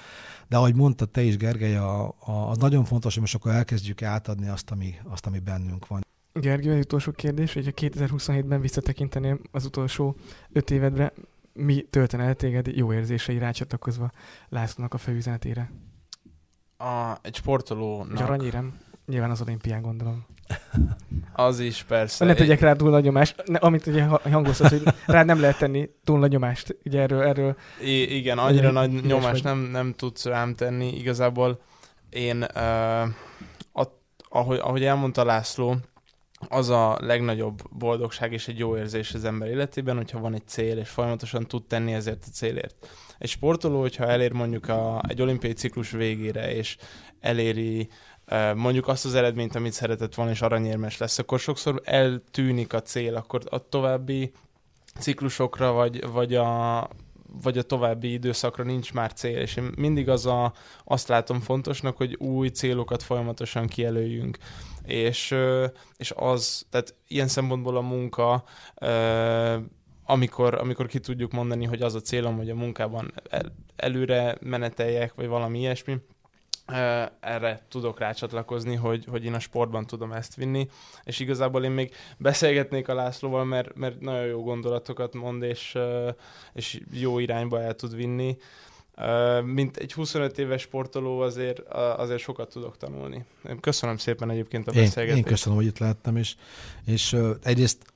De 0.47 0.57
ahogy 0.57 0.75
mondta 0.75 1.05
te 1.05 1.21
is, 1.21 1.37
Gergely, 1.37 1.75
a, 1.75 2.15
a, 2.19 2.31
az 2.49 2.57
nagyon 2.57 2.83
fontos, 2.83 3.13
hogy 3.13 3.21
most 3.21 3.35
akkor 3.35 3.51
elkezdjük 3.51 4.01
átadni 4.01 4.47
azt, 4.47 4.71
ami, 4.71 4.95
azt, 5.03 5.25
ami 5.25 5.39
bennünk 5.39 5.87
van. 5.87 6.01
Gergő, 6.33 6.71
egy 6.71 6.79
utolsó 6.79 7.11
kérdés, 7.11 7.53
hogy 7.53 7.67
a 7.67 7.71
2027-ben 7.71 8.61
visszatekinteném 8.61 9.39
az 9.51 9.65
utolsó 9.65 10.15
öt 10.51 10.71
évedre, 10.71 11.13
mi 11.53 11.81
töltene 11.89 12.23
el 12.23 12.35
téged 12.35 12.67
jó 12.67 12.93
érzései 12.93 13.37
rácsatlakozva 13.37 14.11
Lászlónak 14.49 14.93
a 14.93 14.97
főüzenetére? 14.97 15.71
A, 16.77 17.17
egy 17.21 17.35
sportolónak... 17.35 18.19
Aranyérem, 18.19 18.79
nyilván 19.05 19.29
az 19.29 19.41
olimpián 19.41 19.81
gondolom. 19.81 20.25
Az 21.33 21.59
is, 21.59 21.83
persze. 21.83 22.25
Ne 22.25 22.33
tegyek 22.33 22.59
rá 22.59 22.73
túl 22.73 22.89
nagy 22.89 23.03
nyomást, 23.03 23.43
ne, 23.45 23.57
amit 23.57 23.85
ugye 23.85 24.03
hangoztat, 24.03 24.69
hogy 24.69 24.83
rá 25.05 25.23
nem 25.23 25.39
lehet 25.39 25.57
tenni 25.57 25.89
túl 26.03 26.19
nagy 26.19 26.31
nyomást. 26.31 26.77
Ugye 26.85 27.01
erről... 27.01 27.21
erről 27.21 27.55
I- 27.81 28.15
igen, 28.15 28.37
annyira 28.37 28.71
nagy 28.71 29.05
nyomást 29.05 29.43
nem, 29.43 29.57
nem 29.59 29.93
tudsz 29.93 30.25
rám 30.25 30.55
tenni. 30.55 30.97
Igazából 30.97 31.61
én, 32.09 32.45
uh, 32.55 33.01
a, 33.73 33.99
ahogy, 34.29 34.59
ahogy 34.59 34.83
elmondta 34.83 35.23
László, 35.23 35.75
az 36.49 36.69
a 36.69 36.97
legnagyobb 37.01 37.61
boldogság 37.71 38.33
és 38.33 38.47
egy 38.47 38.57
jó 38.57 38.77
érzés 38.77 39.13
az 39.13 39.25
ember 39.25 39.49
életében, 39.49 39.95
hogyha 39.95 40.19
van 40.19 40.33
egy 40.33 40.47
cél, 40.47 40.77
és 40.77 40.89
folyamatosan 40.89 41.47
tud 41.47 41.63
tenni 41.63 41.93
ezért 41.93 42.23
a 42.27 42.31
célért. 42.31 42.87
Egy 43.17 43.29
sportoló, 43.29 43.79
hogyha 43.79 44.05
elér 44.05 44.31
mondjuk 44.31 44.69
a, 44.69 45.01
egy 45.07 45.21
olimpiai 45.21 45.53
ciklus 45.53 45.91
végére, 45.91 46.55
és 46.55 46.77
eléri 47.19 47.89
mondjuk 48.55 48.87
azt 48.87 49.05
az 49.05 49.15
eredményt, 49.15 49.55
amit 49.55 49.71
szeretett 49.71 50.15
volna, 50.15 50.31
és 50.31 50.41
aranyérmes 50.41 50.97
lesz, 50.97 51.17
akkor 51.17 51.39
sokszor 51.39 51.81
eltűnik 51.83 52.73
a 52.73 52.81
cél, 52.81 53.15
akkor 53.15 53.41
a 53.49 53.69
további 53.69 54.31
ciklusokra, 54.99 55.71
vagy, 55.71 56.07
vagy, 56.11 56.35
a, 56.35 56.89
vagy 57.41 57.57
a 57.57 57.61
további 57.61 58.11
időszakra 58.11 58.63
nincs 58.63 58.93
már 58.93 59.13
cél, 59.13 59.37
és 59.37 59.55
én 59.55 59.71
mindig 59.75 60.09
az 60.09 60.25
a, 60.25 60.53
azt 60.83 61.07
látom 61.07 61.39
fontosnak, 61.39 61.97
hogy 61.97 62.15
új 62.15 62.47
célokat 62.47 63.03
folyamatosan 63.03 63.67
kijelöljünk 63.67 64.37
és, 64.85 65.35
és 65.97 66.13
az, 66.15 66.65
tehát 66.69 66.95
ilyen 67.07 67.27
szempontból 67.27 67.77
a 67.77 67.81
munka, 67.81 68.43
amikor, 70.05 70.55
amikor 70.55 70.87
ki 70.87 70.99
tudjuk 70.99 71.31
mondani, 71.31 71.65
hogy 71.65 71.81
az 71.81 71.95
a 71.95 72.01
célom, 72.01 72.37
hogy 72.37 72.49
a 72.49 72.55
munkában 72.55 73.13
el, 73.29 73.55
előre 73.75 74.37
meneteljek, 74.41 75.13
vagy 75.13 75.27
valami 75.27 75.59
ilyesmi, 75.59 75.97
erre 77.19 77.65
tudok 77.69 77.99
rácsatlakozni, 77.99 78.75
hogy, 78.75 79.05
hogy 79.05 79.25
én 79.25 79.33
a 79.33 79.39
sportban 79.39 79.85
tudom 79.85 80.11
ezt 80.11 80.35
vinni, 80.35 80.67
és 81.03 81.19
igazából 81.19 81.63
én 81.63 81.71
még 81.71 81.93
beszélgetnék 82.17 82.87
a 82.87 82.93
Lászlóval, 82.93 83.45
mert, 83.45 83.75
mert 83.75 83.99
nagyon 83.99 84.25
jó 84.25 84.43
gondolatokat 84.43 85.13
mond, 85.13 85.43
és, 85.43 85.77
és 86.53 86.81
jó 86.91 87.19
irányba 87.19 87.61
el 87.61 87.75
tud 87.75 87.95
vinni, 87.95 88.37
mint 89.43 89.77
egy 89.77 89.93
25 89.93 90.37
éves 90.37 90.61
sportoló 90.61 91.19
azért, 91.19 91.59
azért 91.69 92.21
sokat 92.21 92.49
tudok 92.49 92.77
tanulni. 92.77 93.25
Köszönöm 93.59 93.97
szépen 93.97 94.29
egyébként 94.29 94.67
a 94.67 94.71
beszélgetést. 94.71 95.09
Én, 95.09 95.17
én 95.17 95.23
köszönöm, 95.23 95.57
hogy 95.57 95.67
itt 95.67 95.77
láttam, 95.77 96.17
és, 96.17 96.35
és 96.85 97.17
egyrészt 97.43 97.93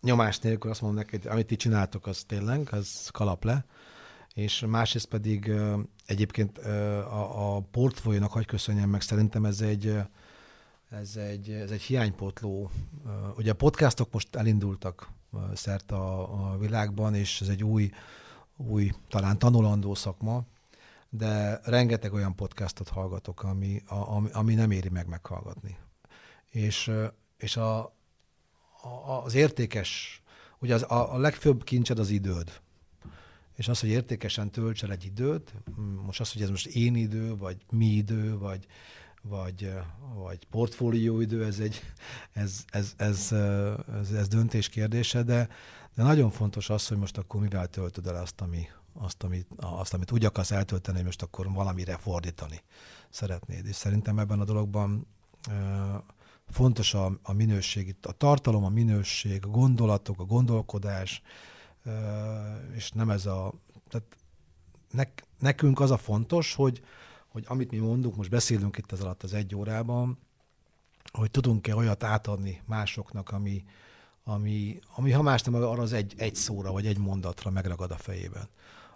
nyomás 0.00 0.38
nélkül 0.38 0.70
azt 0.70 0.80
mondom 0.80 0.98
neked, 0.98 1.26
amit 1.26 1.46
ti 1.46 1.56
csináltok, 1.56 2.06
az 2.06 2.22
tényleg, 2.22 2.68
az 2.70 3.08
kalap 3.12 3.44
le, 3.44 3.64
és 4.34 4.64
másrészt 4.66 5.06
pedig 5.06 5.52
egyébként 6.06 6.58
a, 6.58 7.56
a 7.56 7.60
portfóliónak 7.60 8.32
hagy 8.32 8.46
köszönjem 8.46 8.88
meg, 8.88 9.00
szerintem 9.00 9.44
ez 9.44 9.60
egy, 9.60 9.96
ez 10.90 11.16
egy, 11.16 11.50
ez 11.50 11.70
egy 11.70 11.82
hiánypotló. 11.82 12.70
Ugye 13.36 13.50
a 13.50 13.54
podcastok 13.54 14.12
most 14.12 14.36
elindultak 14.36 15.08
szerte 15.54 15.94
a, 15.94 16.52
a 16.52 16.58
világban, 16.58 17.14
és 17.14 17.40
ez 17.40 17.48
egy 17.48 17.64
új 17.64 17.90
új, 18.56 18.90
talán 19.08 19.38
tanulandó 19.38 19.94
szakma, 19.94 20.44
de 21.10 21.60
rengeteg 21.64 22.12
olyan 22.12 22.34
podcastot 22.34 22.88
hallgatok, 22.88 23.42
ami, 23.42 23.82
a, 23.86 23.94
ami, 23.94 24.28
ami 24.32 24.54
nem 24.54 24.70
éri 24.70 24.88
meg 24.88 25.06
meghallgatni. 25.06 25.76
És, 26.50 26.90
és 27.36 27.56
a, 27.56 27.78
a, 28.82 29.22
az 29.24 29.34
értékes, 29.34 30.22
ugye 30.58 30.74
az, 30.74 30.82
a, 30.82 31.14
a 31.14 31.18
legfőbb 31.18 31.64
kincsed 31.64 31.98
az 31.98 32.10
időd. 32.10 32.60
És 33.56 33.68
az, 33.68 33.80
hogy 33.80 33.88
értékesen 33.88 34.50
töltsel 34.50 34.90
egy 34.90 35.04
időt, 35.04 35.54
most 36.04 36.20
az, 36.20 36.32
hogy 36.32 36.42
ez 36.42 36.50
most 36.50 36.66
én 36.66 36.94
idő, 36.94 37.36
vagy 37.36 37.56
mi 37.70 37.86
idő, 37.86 38.38
vagy, 38.38 38.66
vagy, 39.22 39.72
vagy 40.14 40.46
portfólió 40.50 41.20
idő, 41.20 41.44
ez, 41.44 41.58
egy, 41.58 41.82
ez, 42.32 42.64
ez, 42.70 42.94
ez, 42.96 43.32
ez, 44.00 44.10
ez 44.12 44.28
döntés 44.28 44.68
kérdése, 44.68 45.22
de, 45.22 45.48
de 45.94 46.02
nagyon 46.02 46.30
fontos 46.30 46.70
az, 46.70 46.88
hogy 46.88 46.98
most 46.98 47.18
akkor 47.18 47.40
mivel 47.40 47.66
töltöd 47.66 48.06
el 48.06 48.16
azt, 48.16 48.40
ami, 48.40 48.68
azt, 48.92 49.22
amit, 49.22 49.46
azt, 49.56 49.94
amit 49.94 50.12
úgy 50.12 50.24
akarsz 50.24 50.50
eltölteni, 50.50 50.96
hogy 50.96 51.06
most 51.06 51.22
akkor 51.22 51.52
valamire 51.52 51.96
fordítani 51.96 52.60
szeretnéd. 53.10 53.66
És 53.66 53.76
szerintem 53.76 54.18
ebben 54.18 54.40
a 54.40 54.44
dologban 54.44 55.06
e, 55.50 56.04
fontos 56.48 56.94
a, 56.94 57.18
a 57.22 57.32
minőség, 57.32 57.96
a 58.02 58.12
tartalom, 58.12 58.64
a 58.64 58.68
minőség, 58.68 59.44
a 59.44 59.48
gondolatok, 59.48 60.20
a 60.20 60.24
gondolkodás, 60.24 61.22
e, 61.84 61.90
és 62.74 62.90
nem 62.90 63.10
ez 63.10 63.26
a... 63.26 63.52
Tehát 63.88 64.16
ne, 64.90 65.04
nekünk 65.38 65.80
az 65.80 65.90
a 65.90 65.96
fontos, 65.96 66.54
hogy, 66.54 66.82
hogy 67.28 67.44
amit 67.46 67.70
mi 67.70 67.78
mondunk, 67.78 68.16
most 68.16 68.30
beszélünk 68.30 68.78
itt 68.78 68.92
az 68.92 69.00
alatt 69.00 69.22
az 69.22 69.32
egy 69.34 69.54
órában, 69.54 70.18
hogy 71.12 71.30
tudunk-e 71.30 71.76
olyat 71.76 72.02
átadni 72.02 72.62
másoknak, 72.66 73.30
ami, 73.30 73.64
ami, 74.24 74.78
ami 74.94 75.10
ha 75.10 75.22
más 75.22 75.42
nem, 75.42 75.54
arra 75.54 75.82
az 75.82 75.92
egy, 75.92 76.14
egy 76.16 76.34
szóra 76.34 76.72
vagy 76.72 76.86
egy 76.86 76.98
mondatra 76.98 77.50
megragad 77.50 77.90
a 77.90 77.96
fejében. 77.96 78.48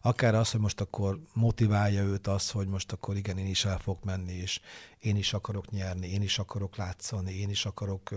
akár 0.02 0.34
az, 0.34 0.50
hogy 0.50 0.60
most 0.60 0.80
akkor 0.80 1.20
motiválja 1.32 2.02
őt 2.02 2.26
az, 2.26 2.50
hogy 2.50 2.66
most 2.68 2.92
akkor 2.92 3.16
igen, 3.16 3.38
én 3.38 3.46
is 3.46 3.64
el 3.64 3.78
fogok 3.78 4.04
menni, 4.04 4.32
és 4.32 4.60
én 4.98 5.16
is 5.16 5.32
akarok 5.32 5.70
nyerni, 5.70 6.08
én 6.08 6.22
is 6.22 6.38
akarok 6.38 6.76
látszani, 6.76 7.32
én 7.32 7.50
is 7.50 7.66
akarok 7.66 8.10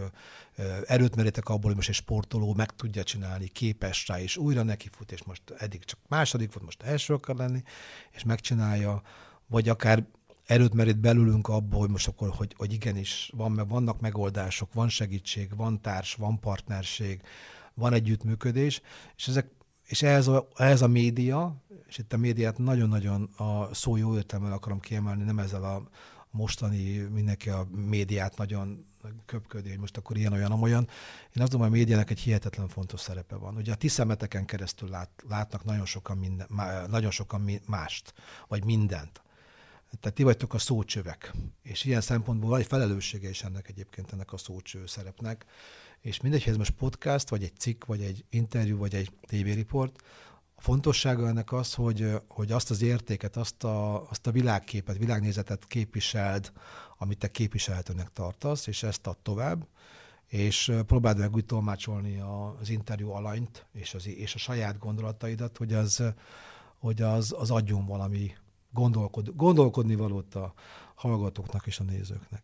erőt 0.88 1.16
merítek 1.16 1.49
abból, 1.49 1.66
hogy 1.66 1.76
most 1.76 1.89
egy 1.89 1.95
sportoló 1.95 2.53
meg 2.53 2.76
tudja 2.76 3.03
csinálni, 3.03 3.47
képes 3.47 4.07
rá, 4.07 4.22
és 4.22 4.38
újra 4.38 4.64
neki 4.64 4.89
fut, 4.91 5.12
és 5.12 5.24
most 5.24 5.41
eddig 5.57 5.84
csak 5.84 5.99
második 6.07 6.53
volt, 6.53 6.66
most 6.66 6.84
első 6.84 7.14
akar 7.14 7.36
lenni, 7.36 7.64
és 8.12 8.24
megcsinálja, 8.24 9.01
vagy 9.47 9.70
akár 9.70 10.05
erőt 10.50 10.74
merít 10.74 11.00
belülünk 11.00 11.47
abból, 11.47 11.80
hogy 11.80 11.89
most 11.89 12.08
akkor, 12.08 12.30
hogy, 12.30 12.54
hogy 12.58 12.74
igenis 12.74 13.32
van, 13.36 13.68
vannak 13.68 14.00
megoldások, 14.00 14.74
van 14.74 14.89
segítség, 14.89 15.56
van 15.56 15.82
társ, 15.82 16.14
van 16.14 16.39
partnerség, 16.39 17.22
van 17.74 17.93
együttműködés, 17.93 18.82
és 19.16 19.28
ezek 19.28 19.52
és 19.86 20.02
ehhez 20.02 20.28
a, 20.28 20.47
ehhez 20.56 20.82
a 20.82 20.88
média, 20.88 21.56
és 21.88 21.97
itt 21.97 22.14
a 22.14 22.18
médiát 22.18 22.58
nagyon-nagyon 22.58 23.24
a 23.24 23.74
szó 23.74 23.95
jó 23.95 24.16
értelmel 24.16 24.52
akarom 24.52 24.80
kiemelni, 24.80 25.24
nem 25.24 25.39
ezzel 25.39 25.64
a 25.64 25.89
mostani 26.32 26.97
mindenki 26.97 27.50
a 27.50 27.68
médiát 27.72 28.38
nagyon 28.38 28.86
köpködi, 29.26 29.70
hogy 29.70 29.80
most 29.80 29.97
akkor 29.97 30.18
ilyen, 30.18 30.34
olyan, 30.34 30.52
amolyan. 30.52 30.84
Én 31.36 31.41
azt 31.41 31.52
gondolom, 31.52 31.70
hogy 31.70 31.80
a 31.80 31.82
médiának 31.82 32.10
egy 32.10 32.20
hihetetlen 32.20 32.68
fontos 32.68 33.00
szerepe 33.00 33.36
van. 33.36 33.56
Ugye 33.56 33.72
a 33.72 33.76
ti 33.76 33.88
szemeteken 33.88 34.45
keresztül 34.45 34.89
lát, 34.89 35.10
látnak 35.30 35.64
nagyon 35.64 35.86
sokan, 35.86 36.18
minden, 36.18 36.47
nagyon 36.88 37.12
sokan 37.12 37.52
mást, 37.68 38.14
vagy 38.47 38.66
mindent. 38.66 39.22
Tehát 39.99 40.15
ti 40.15 40.23
vagytok 40.23 40.53
a 40.53 40.57
szócsövek. 40.57 41.33
És 41.61 41.83
ilyen 41.83 42.01
szempontból 42.01 42.49
van 42.49 42.59
egy 42.59 42.65
felelőssége 42.65 43.29
is 43.29 43.43
ennek 43.43 43.67
egyébként 43.67 44.13
ennek 44.13 44.33
a 44.33 44.37
szócső 44.37 44.85
szerepnek. 44.85 45.45
És 46.01 46.21
mindegy, 46.21 46.43
hogy 46.43 46.51
ez 46.51 46.57
most 46.57 46.71
podcast, 46.71 47.29
vagy 47.29 47.43
egy 47.43 47.55
cikk, 47.57 47.85
vagy 47.85 48.01
egy 48.01 48.25
interjú, 48.29 48.77
vagy 48.77 48.95
egy 48.95 49.11
tévériport, 49.27 50.01
a 50.59 50.61
fontossága 50.61 51.27
ennek 51.27 51.51
az, 51.51 51.73
hogy, 51.73 52.21
hogy 52.27 52.51
azt 52.51 52.69
az 52.69 52.81
értéket, 52.81 53.37
azt 53.37 53.63
a, 53.63 54.09
azt 54.09 54.27
a 54.27 54.31
világképet, 54.31 54.97
világnézetet 54.97 55.67
képviseld, 55.67 56.51
amit 56.97 57.17
te 57.17 57.27
képviselhetőnek 57.27 58.09
tartasz, 58.13 58.67
és 58.67 58.83
ezt 58.83 59.07
ad 59.07 59.17
tovább, 59.17 59.67
és 60.27 60.71
próbáld 60.87 61.17
meg 61.17 61.33
úgy 61.33 61.45
tolmácsolni 61.45 62.19
az 62.19 62.69
interjú 62.69 63.09
alanyt, 63.09 63.65
és, 63.71 63.93
az, 63.93 64.07
és 64.07 64.35
a 64.35 64.37
saját 64.37 64.77
gondolataidat, 64.77 65.57
hogy 65.57 65.73
az, 65.73 66.03
hogy 66.77 67.01
az, 67.01 67.35
az 67.37 67.51
adjon 67.51 67.85
valami 67.85 68.31
gondolkod, 68.72 69.36
gondolkodni 69.36 69.95
valót 69.95 70.36
a 70.36 70.53
hallgatóknak 70.95 71.67
és 71.67 71.80
a 71.80 71.84
nézőknek. 71.84 72.43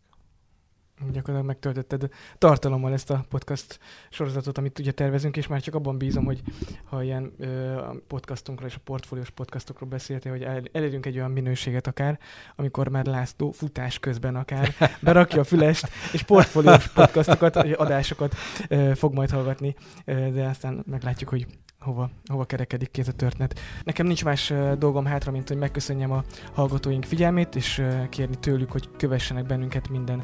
Gyakorlatilag 1.00 1.44
megtöltötted 1.44 2.08
tartalommal 2.38 2.92
ezt 2.92 3.10
a 3.10 3.24
podcast 3.28 3.78
sorozatot, 4.10 4.58
amit 4.58 4.78
ugye 4.78 4.92
tervezünk, 4.92 5.36
és 5.36 5.46
már 5.46 5.60
csak 5.60 5.74
abban 5.74 5.98
bízom, 5.98 6.24
hogy 6.24 6.42
ha 6.84 7.02
ilyen 7.02 7.32
ö, 7.38 7.76
a 7.76 7.96
podcastunkról 8.06 8.68
és 8.68 8.74
a 8.74 8.80
portfóliós 8.84 9.30
podcastokról 9.30 9.88
beszéltél, 9.88 10.32
hogy 10.32 10.42
el, 10.42 10.62
elérünk 10.72 11.06
egy 11.06 11.16
olyan 11.16 11.30
minőséget 11.30 11.86
akár, 11.86 12.18
amikor 12.56 12.88
már 12.88 13.06
László 13.06 13.50
futás 13.50 13.98
közben 13.98 14.36
akár 14.36 14.74
berakja 15.00 15.40
a 15.40 15.44
fülest, 15.44 15.88
és 16.12 16.22
portfóliós 16.22 16.88
podcastokat, 16.88 17.56
adásokat 17.56 18.34
ö, 18.68 18.92
fog 18.94 19.14
majd 19.14 19.30
hallgatni, 19.30 19.74
ö, 20.04 20.30
de 20.30 20.44
aztán 20.44 20.84
meglátjuk, 20.86 21.28
hogy 21.28 21.46
hova, 21.86 22.10
hova 22.26 22.44
kerekedik 22.44 22.98
ez 22.98 23.08
a 23.08 23.12
történet. 23.12 23.60
Nekem 23.84 24.06
nincs 24.06 24.24
más 24.24 24.52
dolgom 24.78 25.04
hátra, 25.04 25.32
mint 25.32 25.48
hogy 25.48 25.56
megköszönjem 25.56 26.10
a 26.10 26.24
hallgatóink 26.54 27.04
figyelmét, 27.04 27.54
és 27.54 27.82
kérni 28.08 28.36
tőlük, 28.40 28.72
hogy 28.72 28.88
kövessenek 28.96 29.46
bennünket 29.46 29.88
minden 29.88 30.22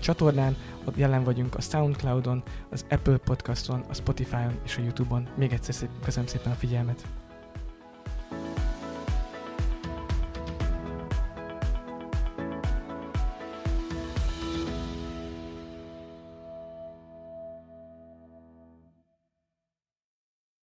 csatornán. 0.00 0.56
Ott 0.84 0.96
jelen 0.96 1.24
vagyunk 1.24 1.54
a 1.54 1.60
Soundcloudon, 1.60 2.42
az 2.70 2.84
Apple 2.90 3.16
Podcaston, 3.16 3.84
a 3.88 3.94
Spotify-on 3.94 4.58
és 4.64 4.76
a 4.76 4.82
YouTube-on. 4.82 5.28
Még 5.36 5.52
egyszer 5.52 5.88
köszönöm 6.04 6.28
szépen 6.28 6.52
a 6.52 6.54
figyelmet! 6.54 7.15